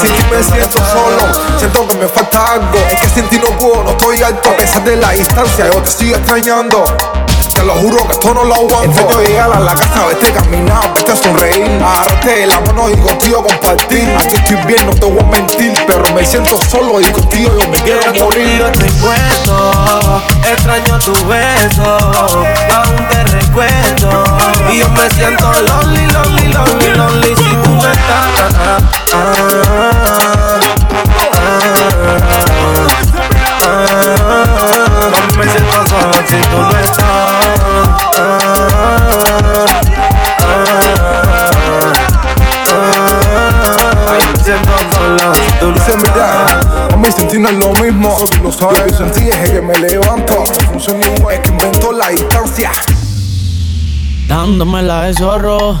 Sin 0.00 0.12
ti 0.12 0.24
me 0.30 0.42
siento 0.42 0.78
solo, 0.78 1.58
siento 1.58 1.88
que 1.88 1.94
me 1.96 2.08
falta 2.08 2.52
algo. 2.52 2.78
Es 2.92 3.00
que 3.00 3.08
sin 3.08 3.28
ti 3.28 3.38
no 3.38 3.48
puedo, 3.58 3.82
no 3.82 3.90
estoy 3.90 4.22
alto. 4.22 4.50
A 4.50 4.56
pesar 4.56 4.84
de 4.84 4.96
la 4.96 5.10
distancia, 5.10 5.66
yo 5.72 5.82
te 5.82 5.90
sigo 5.90 6.16
extrañando. 6.16 6.84
Te 7.54 7.62
lo 7.62 7.72
juro 7.76 8.06
que 8.06 8.12
esto 8.12 8.34
no 8.34 8.44
lo 8.44 8.54
aguanto. 8.54 8.84
Entre 8.84 9.12
yo 9.12 9.22
llegar 9.22 9.50
a 9.50 9.60
la 9.60 9.74
casa, 9.74 10.06
vete 10.08 10.30
caminar, 10.30 10.92
vete 10.94 11.12
a 11.12 11.16
sonreír. 11.16 11.82
Agarrarte 11.82 12.40
de 12.40 12.46
la 12.46 12.60
mano 12.60 12.90
y 12.90 12.96
contigo 12.98 13.42
compartir. 13.42 14.14
Aquí 14.20 14.36
estoy 14.36 14.56
bien, 14.66 14.84
no 14.84 14.92
te 14.92 15.06
voy 15.06 15.18
a 15.18 15.22
mentir. 15.22 15.72
Pero 15.86 16.02
me 16.14 16.24
siento 16.24 16.58
solo 16.70 17.00
y 17.00 17.04
contigo 17.04 17.50
yo 17.58 17.68
me 17.68 17.78
quiero 17.78 18.12
morir. 18.22 18.58
Yo 18.58 18.70
te 18.72 18.86
encuentro, 18.86 19.65
extraño 20.66 20.98
tu 20.98 21.12
beso, 21.28 21.96
aún 22.74 23.08
te 23.08 23.22
recuerdo. 23.24 24.24
Y 24.72 24.78
yo 24.80 24.88
me 24.90 25.08
siento 25.10 25.52
lonely, 25.62 26.06
lonely, 26.08 26.48
lonely, 26.48 26.94
lonely 26.94 27.36
si 27.36 27.54
tú 27.62 27.70
no 27.70 27.92
estás. 27.92 28.52
No 35.12 35.36
me 35.36 35.48
siento 35.48 35.84
si 36.26 36.36
tú 36.36 36.56
no 36.56 36.78
estás. 36.80 37.05
No 47.38 47.48
es 47.48 47.54
lo 47.54 47.72
mismo. 47.82 48.16
Solo 48.18 48.42
lo 48.44 48.52
sabes. 48.52 48.98
Yo 48.98 48.98
sentí 48.98 49.28
es 49.28 49.50
que 49.50 49.60
me 49.60 49.76
levanto. 49.78 50.34
No 50.34 50.68
funciona 50.70 51.06
igual, 51.06 51.34
es 51.34 51.40
que 51.40 51.48
inventó 51.48 51.92
la 51.92 52.08
distancia. 52.08 52.72
Dándomela 54.28 55.02
de 55.02 55.14
zorro. 55.14 55.78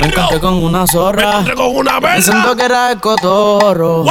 Me 0.00 0.06
encontré 0.06 0.40
con 0.40 0.54
una 0.54 0.86
zorra. 0.86 1.40
Me, 1.40 1.54
con 1.54 1.76
una 1.76 2.00
siento 2.20 2.56
que 2.56 2.64
era 2.64 2.90
el 2.90 3.00
cotorro. 3.00 4.04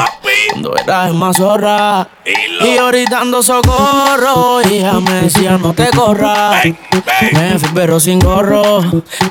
Cuando 0.51 0.75
era 0.77 1.07
el 1.07 1.13
más 1.15 1.35
zorra. 1.37 2.07
Y 2.25 2.75
yo 2.75 2.87
gritando 2.87 3.43
socorro. 3.43 4.61
Y 4.61 4.77
ella 4.77 4.99
me 4.99 5.13
decía 5.23 5.57
no 5.57 5.73
te 5.73 5.89
corras. 5.89 6.63
Me 7.33 7.59
fui 7.59 7.69
pero 7.73 7.99
sin 7.99 8.19
gorro. 8.19 8.81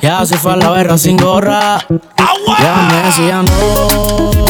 Ya 0.02 0.26
se 0.26 0.36
fue 0.36 0.52
a 0.52 0.56
la 0.56 0.70
verga 0.70 0.98
sin 0.98 1.16
gorra. 1.16 1.78
Ya 2.58 2.88
me 2.90 3.02
decía 3.04 3.42
no. 3.42 4.47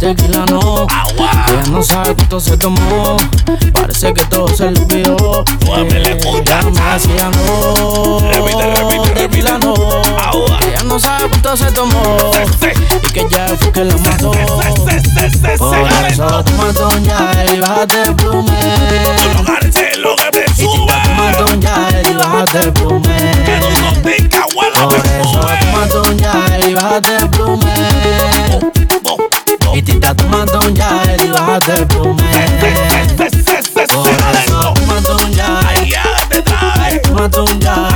Tequila 0.00 0.46
no. 0.46 0.86
Ella 1.18 1.62
no 1.70 1.82
sabe 1.82 2.14
cuánto 2.14 2.40
se 2.40 2.56
tomó. 2.56 3.18
Parece 3.74 4.14
que 4.14 4.24
todo 4.24 4.48
se 4.48 4.70
le 4.70 4.80
olvidó. 4.80 5.44
Ya 6.42 6.62
me 6.62 6.92
decía 6.94 7.30
no. 7.30 8.16
Tequila 9.14 9.58
no. 9.58 9.74
Ella 10.62 10.82
no 10.86 10.98
sabe 10.98 11.28
cuánto 11.28 11.54
se 11.54 11.70
tomó. 11.72 12.16
Y 13.02 13.12
que 13.12 13.26
ya 13.30 13.48
fue 13.58 13.70
que 13.72 13.84
la 13.84 13.94
mató. 13.98 14.30
Por 14.30 15.76
eso 16.70 16.88
un 16.88 17.04
ya 17.04 17.44
y 17.54 17.60
bájate 17.60 18.02
el 18.02 18.16
plume. 18.16 18.52
lo 19.98 20.16
que 20.16 20.30
te 20.32 20.54
sube. 20.54 20.94
Un 21.52 21.60
ya 21.60 21.90
y 22.08 22.14
bájate 22.14 22.58
el 22.58 22.72
plume. 22.72 23.32
Por 24.02 25.84
eso 25.86 26.02
un 26.08 26.18
ya 26.18 26.58
y 26.66 26.72
bájate 26.72 27.16
el 27.16 27.28
plume. 27.28 28.69
Y 29.72 29.82
te 29.82 29.92
está 29.92 30.14
tomando 30.14 30.58
un 30.60 30.74
ya 30.74 31.02
y 31.06 31.22
el 31.22 31.86
plume. 31.86 32.22
Por 33.16 34.08
eso 34.08 34.74
tómate 34.74 35.12
un 35.12 35.32
ya. 35.32 35.60
Tómate 37.02 37.40
un 37.40 37.60
ya. 37.60 37.88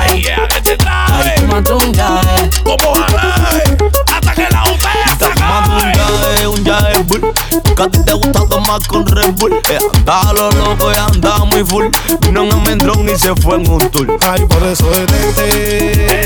Tómate 1.37 1.72
un 1.72 1.93
ya. 1.93 2.20
Como 2.62 2.95
jarabe, 2.95 3.77
hasta 4.12 4.35
que 4.35 4.49
la 4.51 4.61
botella 4.61 5.16
se 5.18 5.27
tomando 5.27 5.77
un 5.77 5.93
yae, 5.93 6.47
un 6.47 6.64
yae 6.64 7.03
bull 7.03 7.33
Que 7.77 7.83
a 7.83 7.89
ti 7.89 7.99
te 8.05 8.12
gusta 8.12 8.43
tomar 8.65 8.87
con 8.87 9.07
Red 9.07 9.33
Bull. 9.33 9.53
Eh, 9.71 9.79
Andaba 9.95 10.33
lo 10.33 10.51
loco 10.51 10.93
y 10.93 10.97
andaba 10.97 11.45
muy 11.45 11.65
full. 11.65 11.87
Vino 12.21 12.45
en 12.45 12.53
Almendrón 12.53 13.09
y 13.09 13.19
se 13.19 13.35
fue 13.37 13.57
en 13.57 13.69
un 13.71 13.91
tour. 13.91 14.19
Ay, 14.29 14.45
por 14.47 14.62
eso 14.62 14.89
detente 14.91 16.25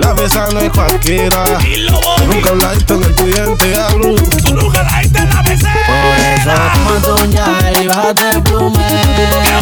La 0.00 0.14
mesa 0.14 0.48
no 0.52 0.60
es 0.60 0.70
cualquiera. 0.70 1.44
Nunca 2.26 2.50
hablaste 2.50 2.94
en 2.94 3.02
el 3.04 3.14
cliente 3.14 3.76
hablo 3.76 4.14
Tú 4.14 4.54
nunca 4.54 4.82
la 4.82 5.00
diste 5.00 5.18
en 5.18 5.28
la 5.30 5.42
mesa. 5.42 5.68
Por 5.86 6.18
eso 6.18 6.50
tómate 6.74 7.22
un 7.22 7.32
ya 7.32 7.72
y 7.82 7.86
bájate 7.86 8.30
el 8.30 8.42
plume. 8.42 8.86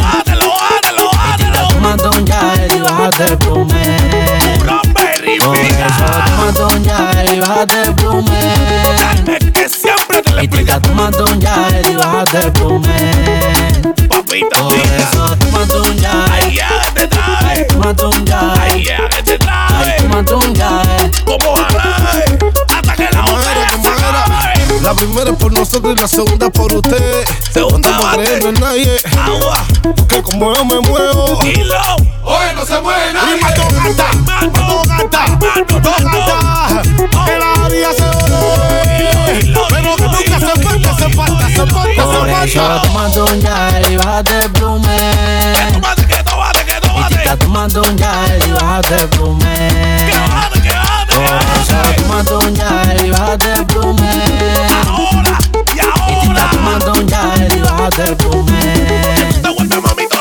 Bájatelo, 0.01 0.49
bájatelo, 0.51 1.11
bájatelo. 1.13 1.69
Tómate 1.69 2.09
un 2.09 2.27
ya 2.27 2.67
y 2.75 2.81
bájate 2.81 3.25
el 3.25 3.39
plume. 3.39 3.97
Por 5.45 5.57
eso 5.57 6.05
tómate 6.27 6.63
un 6.75 6.85
ya 6.85 7.25
y 7.33 7.41
bájate 7.41 7.83
el 7.83 7.95
plume. 7.95 9.04
Que 10.25 10.31
te 10.31 10.37
lo 10.37 10.43
Y 10.43 10.49
un 11.23 11.41
ya 11.41 11.69
y 11.89 11.95
bájate 11.95 12.39
el 12.39 12.53
plume. 12.53 13.13
Papita, 14.09 14.59
Por 14.59 14.75
eso 14.75 15.37
tómate 15.37 15.91
un 15.91 15.99
ya. 15.99 16.25
Ay, 16.31 16.55
ya 16.55 16.69
te 16.95 17.07
trae. 17.07 17.65
Tómate 17.65 18.05
un 18.05 18.27
ya. 18.27 18.55
Ay, 18.61 18.85
ya 18.85 19.09
que 19.09 19.23
te 19.23 19.39
trae. 19.39 19.97
Tómate 19.99 20.35
un 20.35 20.55
ya. 20.55 20.83
Como 21.25 21.57
jarabe, 21.57 22.39
hasta 22.75 22.95
que 22.95 23.09
la 23.11 23.21
botella 23.23 23.69
se 23.83 23.89
acabe. 23.89 24.54
La 24.83 24.93
primera 24.95 25.31
es 25.31 25.37
por 25.37 25.53
nosotros 25.53 25.95
y 25.97 26.01
la 26.01 26.09
segunda 26.09 26.51
por 26.51 26.73
usted. 26.73 27.25
Segunda 27.53 27.91
No 27.91 28.03
bate. 28.03 28.17
creyendo 28.25 28.49
en 28.51 28.55
nadie. 28.61 28.97
Agua, 29.19 29.65
Porque 29.97 30.23
como 30.23 30.55
yo 30.55 30.65
me 30.65 30.81
muevo. 30.81 31.39
Hilo. 31.43 31.75
Oye, 32.23 32.53
no 32.55 32.67
se 32.67 32.81
mueve 32.81 33.13
nadie. 33.13 33.37
Y 33.39 33.43
mato 33.43 33.63
gata, 33.73 34.13
Mato 34.51 34.83
gata. 34.87 35.27
Mato 35.29 35.91
Mato 35.91 35.91
gata. 36.05 36.83
Que 37.25 37.39
la 37.39 37.65
haría 37.65 37.93
se 37.93 38.03
ole 38.03 39.55
Pero 39.71 39.97
que 39.97 40.03
nunca 40.03 40.39
se 40.39 40.63
falta, 40.63 40.97
se 40.99 41.09
falta, 41.15 41.49
se 41.49 41.67
falta, 41.67 42.05
Por 42.05 42.27
se 42.29 42.45
eso 42.45 42.61
falta 42.61 42.83
tómate 42.83 43.21
un 43.23 43.41
ya 43.41 43.81
y 43.91 43.97
bájate 43.97 44.39
el 44.41 44.51
plume. 44.53 44.97
Que 45.57 45.73
tómate, 45.73 46.07
que 46.07 46.15
Y 46.15 46.17
te 46.17 46.81
tómate. 46.81 47.15
está 47.15 47.37
tomando 47.39 47.83
un 47.83 47.97
ya 47.97 48.27
y 48.47 48.51
bájate 48.53 48.95
el 48.97 49.09
plume. 49.09 49.69
Que 50.11 50.19
bájate, 50.19 50.61
ya 52.55 52.97
y 53.07 53.11
el. 53.65 54.15
Ahora, 54.89 55.39
y 55.75 55.77
Y 55.77 55.81
ahora. 55.81 56.51
y 57.55 57.61
bájate 57.61 58.03
el 58.05 58.17
plume. 58.17 58.61
Te 59.43 59.49
vuelve 59.49 59.81
mamito. 59.81 60.19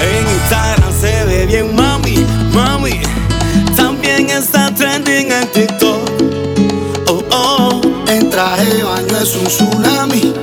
En 0.00 0.26
Instagram 0.28 0.92
se 1.00 1.24
ve 1.24 1.46
bien 1.46 1.74
mami, 1.74 2.26
mami. 2.52 3.00
También 3.76 4.30
está 4.30 4.72
trending 4.74 5.32
en 5.32 5.46
TikTok. 5.52 6.10
Oh, 7.08 7.22
oh. 7.32 7.80
En 8.08 8.30
traje 8.30 8.82
baño 8.82 9.18
es 9.20 9.36
un 9.36 9.44
tsunami. 9.46 10.34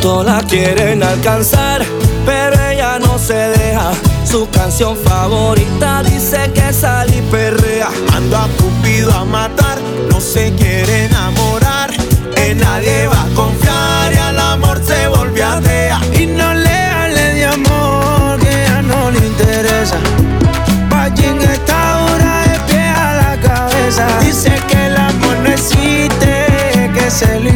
Todos 0.00 0.24
la 0.24 0.40
quieren 0.40 1.02
alcanzar, 1.02 1.82
pero 2.24 2.56
ella 2.70 2.98
no 2.98 3.18
se 3.18 3.34
deja. 3.34 3.92
Su 4.24 4.48
canción 4.48 4.96
favorita 4.96 6.02
dice 6.02 6.50
que 6.54 6.72
sale 6.72 7.18
y 7.18 7.22
perrea. 7.30 7.88
Anda 8.14 8.48
cupido 8.58 9.12
a 9.12 9.26
matar, 9.26 9.78
no 10.10 10.18
se 10.20 10.54
quiere 10.54 11.04
enamorar. 11.04 11.90
En 12.36 12.58
nadie 12.58 13.08
va 13.08 13.22
a 13.22 13.34
confiar 13.34 14.12
y 14.14 14.16
al 14.16 14.38
amor 14.38 14.80
se 14.82 15.06
volvió 15.08 15.46
atea. 15.46 16.00
Y 16.18 16.26
no 16.26 16.54
le 16.54 16.74
hable 16.74 17.34
de 17.34 17.44
amor, 17.44 18.40
que 18.40 18.64
ya 18.66 18.80
no 18.80 19.10
le 19.10 19.18
interesa. 19.18 19.98
Vaya 20.88 21.26
en 21.28 21.42
esta 21.42 22.04
hora 22.04 22.42
de 22.48 22.72
pie 22.72 22.88
a 22.88 23.36
la 23.36 23.48
cabeza. 23.48 24.06
Dice 24.20 24.52
que 24.66 24.86
el 24.86 24.96
amor 24.96 25.36
no 25.42 25.50
existe, 25.50 26.90
que 26.94 27.10
se 27.10 27.38
lo 27.40 27.50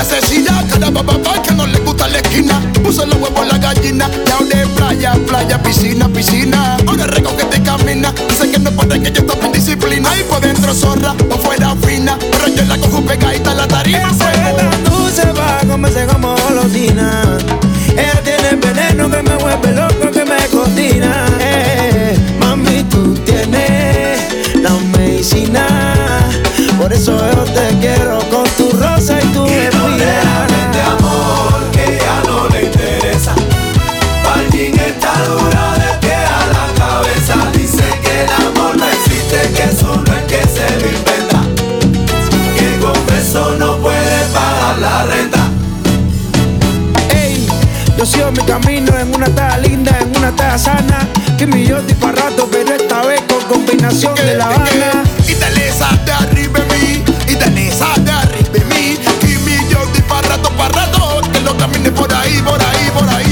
la 0.00 0.66
cada 0.66 0.90
papá 0.90 1.42
que 1.42 1.52
no 1.52 1.66
le 1.66 1.78
gusta 1.80 2.08
la 2.08 2.18
esquina, 2.18 2.58
puso 2.82 3.04
los 3.04 3.16
huevos 3.16 3.46
la 3.46 3.58
gallina, 3.58 4.08
ya 4.26 4.38
de 4.46 4.66
playa, 4.68 5.12
playa, 5.26 5.62
piscina, 5.62 6.08
piscina, 6.08 6.78
ahora 6.86 7.06
rico 7.06 7.36
que 7.36 7.44
te 7.44 7.62
camina, 7.62 8.10
dice 8.28 8.50
que 8.50 8.58
no 8.58 8.70
puede 8.70 9.02
que 9.02 9.12
yo 9.12 9.26
tope 9.26 9.46
en 9.46 9.52
disciplina, 9.52 10.08
y 10.18 10.22
por 10.24 10.40
dentro 10.40 10.72
zorra, 10.72 11.12
por 11.12 11.38
fuera 11.40 11.76
fina, 11.86 12.16
pero 12.18 12.48
yo 12.48 12.64
la 12.64 12.78
cojo 12.78 13.02
pegadita 13.02 13.50
a 13.50 13.54
la 13.54 13.68
tarima. 13.68 14.10
Esa 14.10 14.90
dulce 14.90 15.32
va 15.32 15.58
a 15.60 15.66
comerse 15.66 16.06
como 16.06 16.34
golosina, 16.34 17.38
ella 17.92 18.22
tiene 18.24 18.56
veneno 18.56 19.10
que 19.10 19.22
me 19.22 19.36
vuelve 19.36 19.72
loco, 19.72 20.10
que 20.10 20.24
me 20.24 20.46
cocina, 20.46 21.26
eh, 21.40 22.18
mami 22.40 22.84
tú 22.84 23.14
tienes 23.26 24.18
la 24.62 24.70
medicina, 24.96 25.66
por 26.78 26.90
eso 26.90 27.18
yo 27.18 27.44
te 27.52 27.69
yo 48.00 48.06
sigo 48.06 48.32
mi 48.32 48.42
camino 48.44 48.98
en 48.98 49.14
una 49.14 49.26
taza 49.26 49.58
linda, 49.58 49.94
en 50.00 50.16
una 50.16 50.34
taza 50.34 50.72
sana. 50.72 51.06
Que 51.36 51.46
mi 51.46 51.66
yo 51.66 51.76
estoy 51.76 51.94
pa' 51.96 52.12
rato, 52.12 52.48
pero 52.50 52.74
esta 52.74 53.02
vez 53.02 53.20
con 53.28 53.42
combinación 53.44 54.14
de 54.14 54.36
La 54.36 54.46
Habana. 54.46 55.04
De 56.06 56.12
arriba 56.12 56.60
de 56.60 56.66
mí, 56.76 57.04
esa 57.68 57.92
de 57.98 58.10
arriba 58.10 58.48
de 58.52 58.64
mí. 58.64 58.98
Y 59.22 59.36
mi 59.44 59.68
yo 59.68 59.84
di 59.92 60.00
pa' 60.00 60.22
rato, 60.22 60.50
pa' 60.56 60.68
rato, 60.68 61.20
que 61.30 61.40
lo 61.40 61.54
camine 61.58 61.90
por 61.92 62.12
ahí, 62.14 62.40
por 62.40 62.60
ahí, 62.62 62.90
por 62.98 63.08
ahí. 63.10 63.29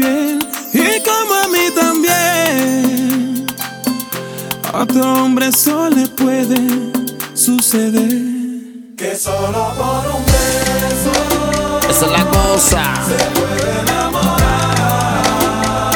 Piel 0.00 0.38
y 0.72 1.02
como 1.02 1.34
a 1.34 1.48
mí 1.48 1.70
también. 1.74 3.46
A 4.72 4.82
otro 4.82 5.12
hombre 5.14 5.48
eso 5.48 5.90
le 5.90 6.06
puede 6.08 6.58
suceder. 7.34 8.08
Que 8.96 9.16
solo 9.16 9.72
por 9.76 10.04
un 10.14 10.24
beso 10.26 11.12
Esa 11.88 12.06
es 12.06 12.12
la 12.12 12.24
cosa. 12.26 12.82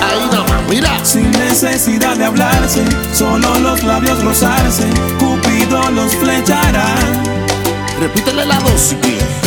Ahí 0.03 0.29
nomás, 0.33 0.63
mira. 0.69 1.05
Sin 1.05 1.31
necesidad 1.33 2.17
de 2.17 2.25
hablarse, 2.25 2.83
solo 3.13 3.59
los 3.59 3.83
labios 3.85 4.23
rozarse, 4.25 4.89
Cupido 5.19 5.91
los 5.91 6.15
flechará. 6.17 6.95
Repítele 8.01 8.47
la 8.47 8.59
dosis. 8.61 9.44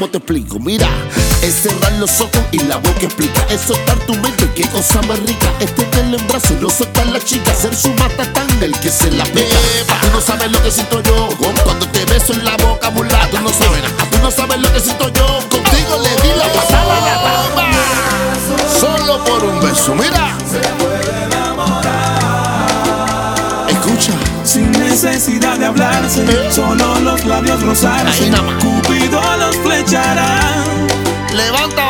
¿Cómo 0.00 0.12
te 0.12 0.16
explico? 0.16 0.58
Mira, 0.58 0.88
es 1.42 1.56
cerrar 1.56 1.92
los 2.00 2.22
ojos 2.22 2.40
y 2.52 2.58
la 2.60 2.78
boca 2.78 3.02
explica. 3.02 3.44
Es 3.50 3.60
soltar 3.60 3.98
tu 4.06 4.14
mente, 4.14 4.48
qué 4.54 4.62
cosa 4.68 5.02
más 5.02 5.20
rica. 5.26 5.52
Es 5.60 5.74
tenerla 5.74 6.16
en 6.16 6.26
brazos, 6.26 6.58
no 6.58 6.70
soltar 6.70 7.06
la 7.08 7.20
chica. 7.22 7.54
Ser 7.54 7.76
su 7.76 7.90
matatán, 7.90 8.48
el 8.62 8.72
que 8.80 8.88
se 8.88 9.10
la 9.10 9.24
pega. 9.24 9.58
Tú 10.00 10.06
no 10.10 10.22
sabes 10.22 10.50
lo 10.50 10.62
que 10.62 10.70
siento 10.70 11.02
yo 11.02 11.28
cuando 11.36 11.86
te 11.92 12.06
beso 12.06 12.32
en 12.32 12.46
la 12.46 12.56
boca, 12.56 12.88
mulato. 12.88 13.36
Tú 13.36 13.42
no 13.42 13.50
sabes, 13.50 13.82
tú 14.10 14.18
no 14.22 14.30
sabes 14.30 14.58
lo 14.58 14.72
que 14.72 14.80
siento 14.80 15.06
yo. 15.10 15.26
Contigo 15.50 15.98
le 16.02 16.22
di 16.22 16.34
la 16.34 16.50
pasada 16.50 16.96
a 16.96 17.00
la 17.04 17.44
toma. 17.50 17.70
Solo 18.80 19.22
por 19.26 19.44
un 19.44 19.60
beso, 19.60 19.94
mira. 19.94 21.09
Necesidad 25.02 25.58
de 25.58 25.64
hablarse, 25.64 26.26
solo 26.50 27.00
los 27.00 27.24
labios 27.24 27.62
rozarse. 27.62 28.30
Cupido 28.60 29.20
los 29.38 29.56
flechará. 29.56 30.38
Levanta 31.32 31.89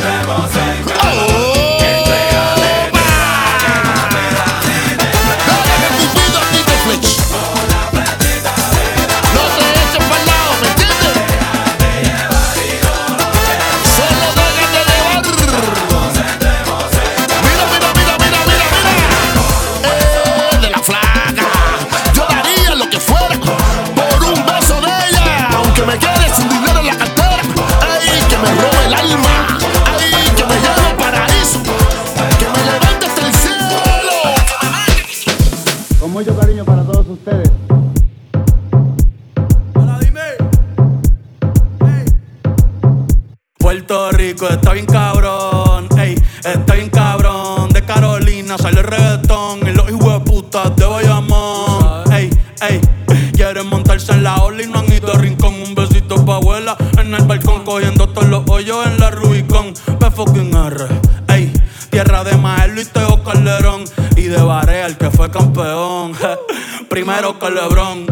Que 67.41 67.49
Lebron. 67.49 68.05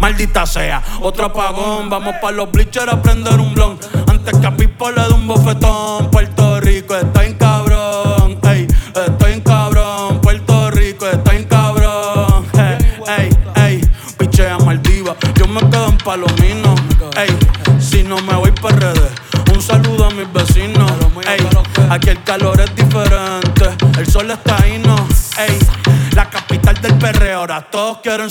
Maldita 0.00 0.46
sea, 0.46 0.82
otro 1.02 1.26
apagón. 1.26 1.90
Vamos 1.90 2.14
pa' 2.20 2.32
los 2.32 2.50
bleachers 2.50 2.90
a 2.92 3.02
prender 3.02 3.38
un 3.38 3.54
blon. 3.54 3.78
Antes 4.08 4.38
que 4.38 4.46
a 4.46 4.56
Pipo 4.56 4.90
le 4.90 5.02
dé 5.02 5.12
un 5.12 5.26
bofetón. 5.26 6.10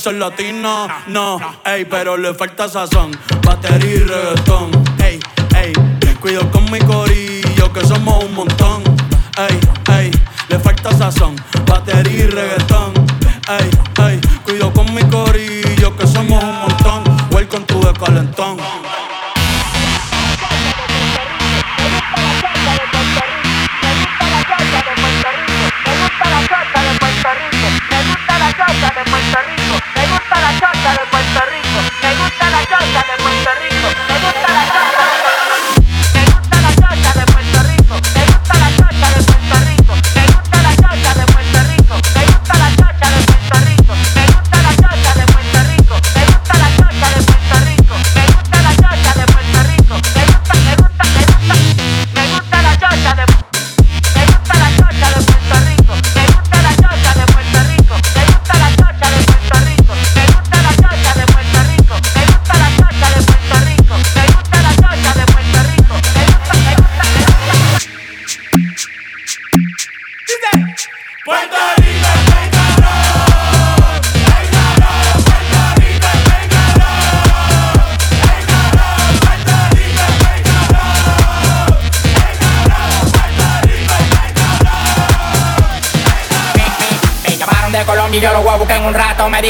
ser 0.02 0.16
latina, 0.16 1.04
no, 1.06 1.40
ey, 1.64 1.86
pero 1.86 2.18
le 2.18 2.34
falta 2.34 2.68
sazón, 2.68 3.12
batería 3.46 3.94
y 3.94 4.00
reggaetón, 4.00 4.72
ey, 4.98 5.20
ey, 5.56 5.74
cuido 6.20 6.50
con 6.50 6.72
mi 6.72 6.80
corillo 6.80 7.72
que 7.72 7.86
somos 7.86 8.24
un 8.24 8.34
montón. 8.34 8.61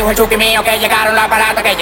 dijo 0.02 0.10
el 0.10 0.18
Chucky 0.18 0.38
mío 0.38 0.64
que 0.64 0.80
llegaron 0.80 1.16
la 1.16 1.28
parada 1.28 1.62
que 1.62 1.76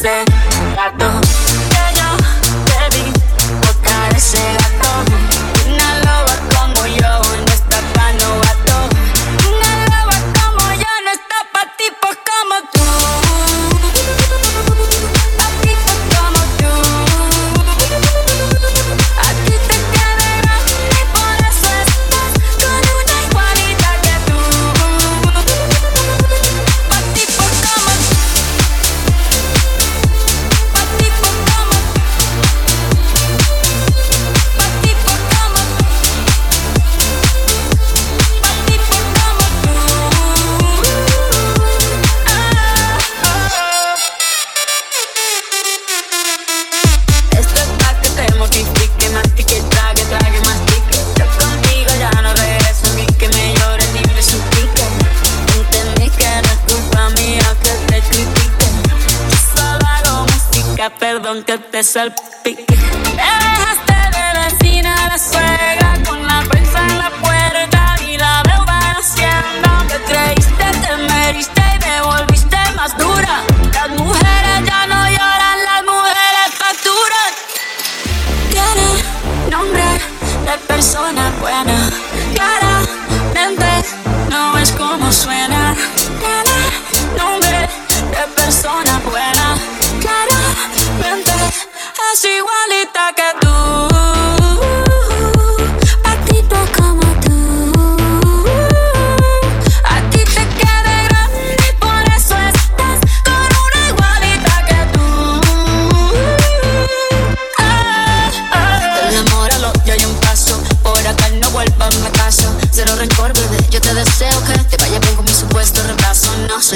say 0.00 0.29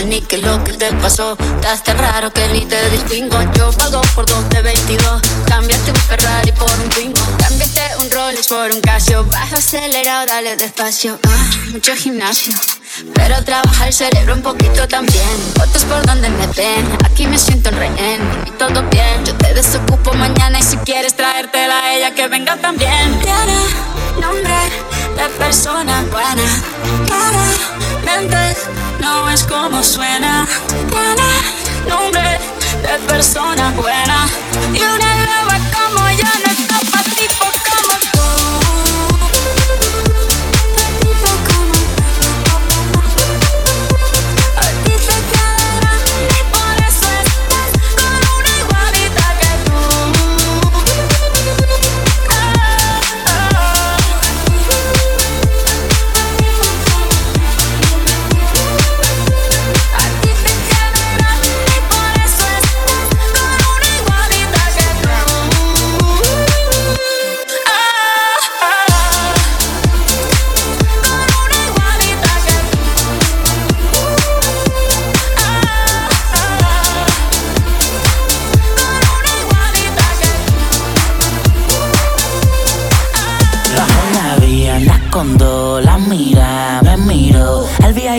ni 0.02 0.20
qué 0.20 0.36
es 0.36 0.42
lo 0.42 0.62
que 0.64 0.72
te 0.72 0.92
pasó. 0.94 1.36
Estás 1.56 1.84
tan 1.84 1.98
raro 1.98 2.32
que 2.32 2.48
ni 2.48 2.66
te 2.66 2.90
distingo. 2.90 3.36
Yo 3.56 3.70
pago 3.72 4.00
por 4.14 4.26
dos 4.26 4.48
de 4.48 4.62
22. 4.62 5.23
Ferrari 6.16 6.52
por 6.52 6.70
un 6.70 6.88
Twingo. 6.90 7.20
Cambiaste 7.38 7.80
un 8.00 8.10
Rolex 8.10 8.46
por 8.46 8.70
un 8.70 8.80
Casio. 8.80 9.24
Baja 9.24 9.56
acelerado, 9.56 10.26
dale 10.26 10.56
despacio. 10.56 11.18
Ah, 11.26 11.50
mucho 11.72 11.94
gimnasio. 11.96 12.54
Pero 13.14 13.42
trabaja 13.44 13.88
el 13.88 13.92
cerebro 13.92 14.34
un 14.34 14.42
poquito 14.42 14.86
también. 14.86 15.36
Fotos 15.56 15.84
por 15.84 16.06
donde 16.06 16.30
me 16.30 16.46
ven. 16.48 16.98
Aquí 17.04 17.26
me 17.26 17.36
siento 17.36 17.70
en 17.70 17.76
rehén. 17.76 18.20
Y 18.46 18.50
todo 18.52 18.82
bien. 18.90 19.24
Yo 19.24 19.34
te 19.34 19.54
desocupo 19.54 20.12
mañana. 20.12 20.60
Y 20.60 20.62
si 20.62 20.76
quieres 20.78 21.14
traértela 21.16 21.80
a 21.80 21.94
ella, 21.94 22.14
que 22.14 22.28
venga 22.28 22.56
también. 22.58 23.18
Tiene 23.20 23.58
nombre 24.20 24.54
de 25.16 25.28
persona 25.36 26.04
buena. 26.12 26.44
Claramente 27.06 28.60
no 29.00 29.30
es 29.30 29.42
como 29.42 29.82
suena. 29.82 30.46
Tiene 30.68 31.88
nombre 31.88 32.38
de 32.82 32.98
persona 33.08 33.72
buena. 33.72 34.28
Y 34.72 34.78
una 34.78 35.14
loba 35.26 35.53
como 36.24 36.63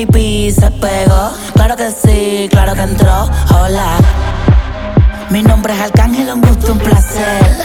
El 0.06 0.12
VIP 0.12 0.54
se 0.54 0.72
pegó, 0.72 1.32
claro 1.54 1.76
que 1.76 1.90
sí, 1.90 2.48
claro 2.50 2.74
que 2.74 2.82
entró. 2.82 3.30
Hola, 3.50 3.98
mi 5.30 5.42
nombre 5.42 5.74
es 5.74 5.80
Arcángel, 5.80 6.30
un 6.32 6.42
gusto, 6.42 6.74
un 6.74 6.80
placer. 6.80 7.64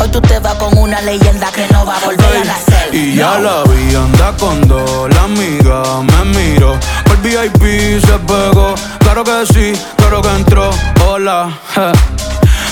Hoy 0.00 0.08
tú 0.08 0.20
te 0.20 0.38
vas 0.38 0.54
con 0.54 0.76
una 0.78 1.00
leyenda 1.00 1.50
que 1.52 1.66
no 1.72 1.84
va 1.84 1.96
a 1.96 2.00
volver 2.00 2.36
a 2.36 2.44
nacer. 2.44 2.94
Y 2.94 3.16
ya 3.16 3.38
la 3.38 3.62
vi, 3.64 3.94
anda 3.94 4.34
con 4.38 4.66
dos, 4.68 5.12
la 5.14 5.22
amiga 5.24 5.82
me 6.02 6.38
miró. 6.38 6.78
Por 7.04 7.20
VIP 7.22 8.00
se 8.04 8.18
pegó, 8.18 8.74
claro 9.00 9.24
que 9.24 9.46
sí, 9.52 9.72
claro 9.96 10.22
que 10.22 10.28
entró. 10.28 10.70
Hola, 11.06 11.50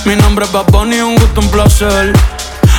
mi 0.04 0.16
nombre 0.16 0.44
es 0.44 0.52
Bad 0.52 0.66
Bunny, 0.70 1.00
un 1.00 1.16
gusto, 1.16 1.40
un 1.40 1.48
placer. 1.50 2.12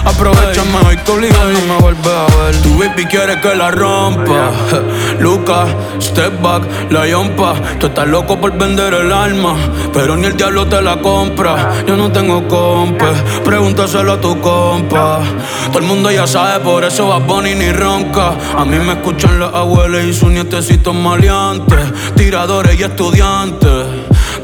Aprovechame 0.05 0.77
hoy 0.87 0.97
que 0.97 1.11
obligado 1.11 1.51
no 1.51 1.61
me 1.61 1.81
vuelves 1.81 2.07
a 2.07 2.43
ver. 2.43 2.61
Tu 2.61 2.77
baby 2.77 3.05
quiere 3.05 3.39
que 3.41 3.55
la 3.55 3.71
rompa. 3.71 4.51
Lucas, 5.19 5.69
step 5.99 6.41
back, 6.41 6.63
la 6.89 7.07
yompa. 7.07 7.55
Tú 7.79 7.87
estás 7.87 8.07
loco 8.07 8.39
por 8.39 8.57
vender 8.57 8.93
el 8.93 9.11
alma, 9.11 9.55
pero 9.93 10.15
ni 10.15 10.27
el 10.27 10.37
diablo 10.37 10.67
te 10.67 10.81
la 10.81 10.97
compra. 11.01 11.83
Yo 11.85 11.97
no 11.97 12.11
tengo 12.11 12.47
compa, 12.47 13.11
pregúntaselo 13.43 14.13
a 14.13 14.21
tu 14.21 14.39
compa. 14.39 15.19
Todo 15.67 15.79
el 15.79 15.85
mundo 15.85 16.09
ya 16.11 16.25
sabe, 16.25 16.63
por 16.63 16.83
eso 16.83 17.07
va 17.07 17.19
Bunny 17.19 17.55
ni 17.55 17.71
ronca. 17.71 18.35
A 18.57 18.65
mí 18.65 18.77
me 18.79 18.93
escuchan 18.93 19.39
las 19.39 19.53
abuelas 19.53 20.05
y 20.05 20.13
sus 20.13 20.29
nietecitos 20.29 20.95
maleantes, 20.95 21.79
tiradores 22.15 22.79
y 22.79 22.83
estudiantes. 22.83 23.88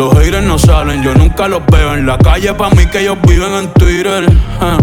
Los 0.00 0.14
haters 0.14 0.42
no 0.42 0.58
salen, 0.58 1.02
yo 1.02 1.12
nunca 1.12 1.46
los 1.46 1.60
veo 1.66 1.92
en 1.92 2.06
la 2.06 2.16
calle. 2.16 2.54
Pa' 2.54 2.70
mí 2.70 2.86
que 2.86 3.00
ellos 3.00 3.18
viven 3.20 3.52
en 3.52 3.70
Twitter. 3.74 4.24
Ah, 4.58 4.78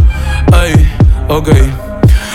Ey, 0.64 0.88
ok. 1.28 1.50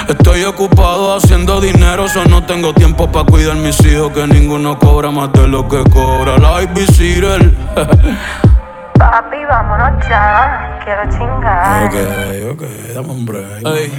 Estoy 0.09 0.43
ocupado 0.43 1.15
haciendo 1.15 1.61
dinero, 1.61 2.09
so 2.09 2.25
no 2.25 2.43
tengo 2.43 2.75
tiempo 2.75 3.07
para 3.13 3.25
cuidar 3.25 3.55
mis 3.55 3.79
hijos. 3.87 4.11
Que 4.11 4.27
ninguno 4.27 4.81
cobra 4.81 5.13
más 5.13 5.33
de 5.33 5.47
lo 5.47 5.69
que 5.69 5.85
cobra 5.91 6.39
la 6.39 6.51
babysitter. 6.51 7.53
Papi, 8.99 9.45
vámonos 9.49 10.09
ya. 10.09 10.72
Quiero 10.85 11.03
chingar. 11.11 11.85
Ok, 11.85 11.95
ok, 12.53 12.63
dame 12.93 13.13
un 13.13 13.25
break. 13.25 13.67
Ey, 13.67 13.93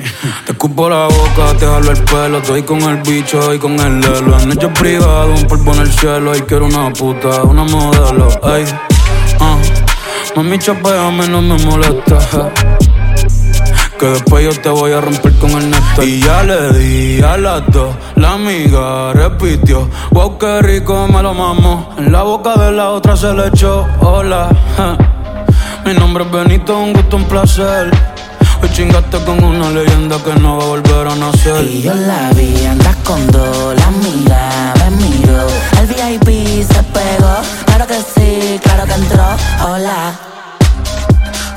te 0.46 0.52
escupo 0.52 0.90
la 0.90 1.06
boca, 1.06 1.58
te 1.58 1.66
jalo 1.66 1.92
el 1.92 2.04
pelo. 2.04 2.38
Estoy 2.40 2.64
con 2.64 2.82
el 2.82 2.98
bicho 3.04 3.54
y 3.54 3.60
con 3.60 3.80
el 3.80 4.02
lelo. 4.02 4.38
En 4.40 4.50
noche 4.50 4.68
privado, 4.68 5.34
un 5.34 5.48
polvo 5.48 5.74
en 5.76 5.80
el 5.80 5.92
cielo. 5.94 6.36
Y 6.36 6.42
quiero 6.42 6.66
una 6.66 6.92
puta, 6.92 7.44
una 7.44 7.64
modelo. 7.64 8.28
Ey, 8.54 8.66
ah, 9.40 9.58
mami, 10.36 10.60
chapeame, 10.60 11.30
no 11.30 11.42
me 11.42 11.58
molesta. 11.64 12.20
Que 13.98 14.06
después 14.08 14.44
yo 14.44 14.62
te 14.62 14.68
voy 14.68 14.92
a 14.92 15.00
romper 15.00 15.34
con 15.40 15.52
el 15.52 15.72
neto. 15.72 16.04
Y 16.04 16.20
ya 16.20 16.44
le 16.44 16.74
di 16.74 17.22
a 17.22 17.38
las 17.38 17.66
dos. 17.72 17.96
La 18.16 18.34
amiga 18.34 19.14
repitió. 19.14 19.90
Wow, 20.12 20.38
qué 20.38 20.62
rico 20.62 21.08
me 21.08 21.24
lo 21.24 21.34
mamo. 21.34 21.96
En 21.98 22.12
la 22.12 22.24
boca 22.24 22.56
de 22.56 22.74
la 22.74 22.90
otra 22.90 23.16
se 23.16 23.34
le 23.34 23.48
echó. 23.48 23.88
Hola, 24.02 24.50
ja. 24.76 25.12
Mi 25.86 25.94
nombre 25.94 26.24
es 26.24 26.32
Benito, 26.32 26.78
un 26.78 26.94
gusto, 26.94 27.18
un 27.18 27.26
placer. 27.26 27.92
Hoy 28.62 28.70
chingaste 28.72 29.18
con 29.26 29.44
una 29.44 29.70
leyenda 29.70 30.18
que 30.24 30.34
no 30.40 30.58
va 30.58 30.64
a 30.64 30.68
volver 30.68 31.08
a 31.08 31.16
nacer. 31.16 31.66
Y 31.66 31.82
yo 31.82 31.94
la 31.94 32.32
vi, 32.32 32.66
andas 32.66 32.96
con 33.04 33.28
dos, 33.28 33.76
la 33.76 33.88
amiga 33.88 34.74
me 34.80 34.92
miró. 34.92 35.46
El 35.82 35.88
VIP 35.88 36.64
se 36.66 36.84
pegó, 36.84 37.36
claro 37.66 37.88
que 37.88 37.96
sí, 37.96 38.60
claro 38.64 38.86
que 38.86 38.94
entró. 38.94 39.26
Hola. 39.68 40.14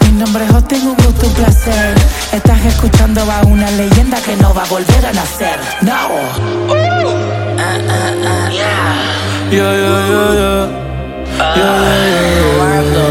Mi 0.01 0.11
nombre 0.18 0.45
es 0.45 0.51
Austin, 0.51 0.89
un 0.89 0.97
gusto, 0.97 1.27
un 1.29 1.35
placer. 1.35 1.95
Estás 2.33 2.64
escuchando 2.64 3.20
a 3.31 3.43
una 3.47 3.70
leyenda 3.70 4.20
que 4.22 4.35
no 4.37 4.53
va 4.53 4.62
a 4.62 4.66
volver 4.66 5.07
a 5.07 5.12
nacer. 5.12 5.61
No. 5.83 5.93
Ah, 7.59 7.79
ah, 7.89 8.11
ah. 8.27 8.51
Yeah, 9.53 9.72
yeah, 9.72 10.07
yeah, 10.09 10.86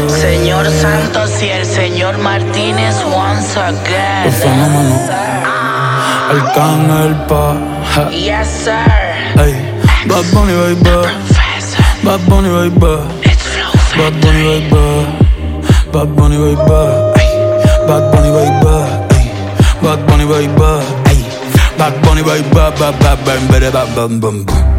Señor 0.08 0.66
Santos 0.70 1.42
y 1.42 1.48
el 1.48 1.66
señor 1.66 2.18
Martínez 2.18 2.96
once 3.04 3.60
again. 3.60 4.24
El 4.24 4.32
fenómeno. 4.32 5.00
Arcángel 6.30 7.14
pa. 7.28 7.56
Yes, 8.10 8.48
sir. 8.64 9.42
Ey, 9.42 9.54
Bad 10.06 10.24
Bunny, 10.32 10.52
baby. 10.52 11.26
Bad 12.02 12.20
Bunny, 12.28 12.48
baby. 12.48 12.96
Bad 13.96 14.20
Bunny, 14.20 14.42
baby. 14.44 15.06
Bad 15.92 16.08
Bunny, 16.16 16.36
baby. 16.36 16.66
Bad 17.86 18.10
Bunny, 18.10 18.28
baby. 18.28 18.66
Bad 19.82 20.06
Bunny, 20.06 20.24
baby. 20.24 20.84
Bad 21.78 22.02
Bunny, 22.02 22.22
baby. 22.22 22.48
Bad, 22.56 22.78
bad, 22.78 23.00
bad, 23.00 23.24
bad, 23.24 23.24
bad, 23.24 23.48
bad, 23.48 23.72
bad, 23.72 23.94
bad, 23.94 24.20
bad. 24.20 24.75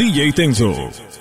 DJ 0.00 0.32
Tenso. 0.32 1.19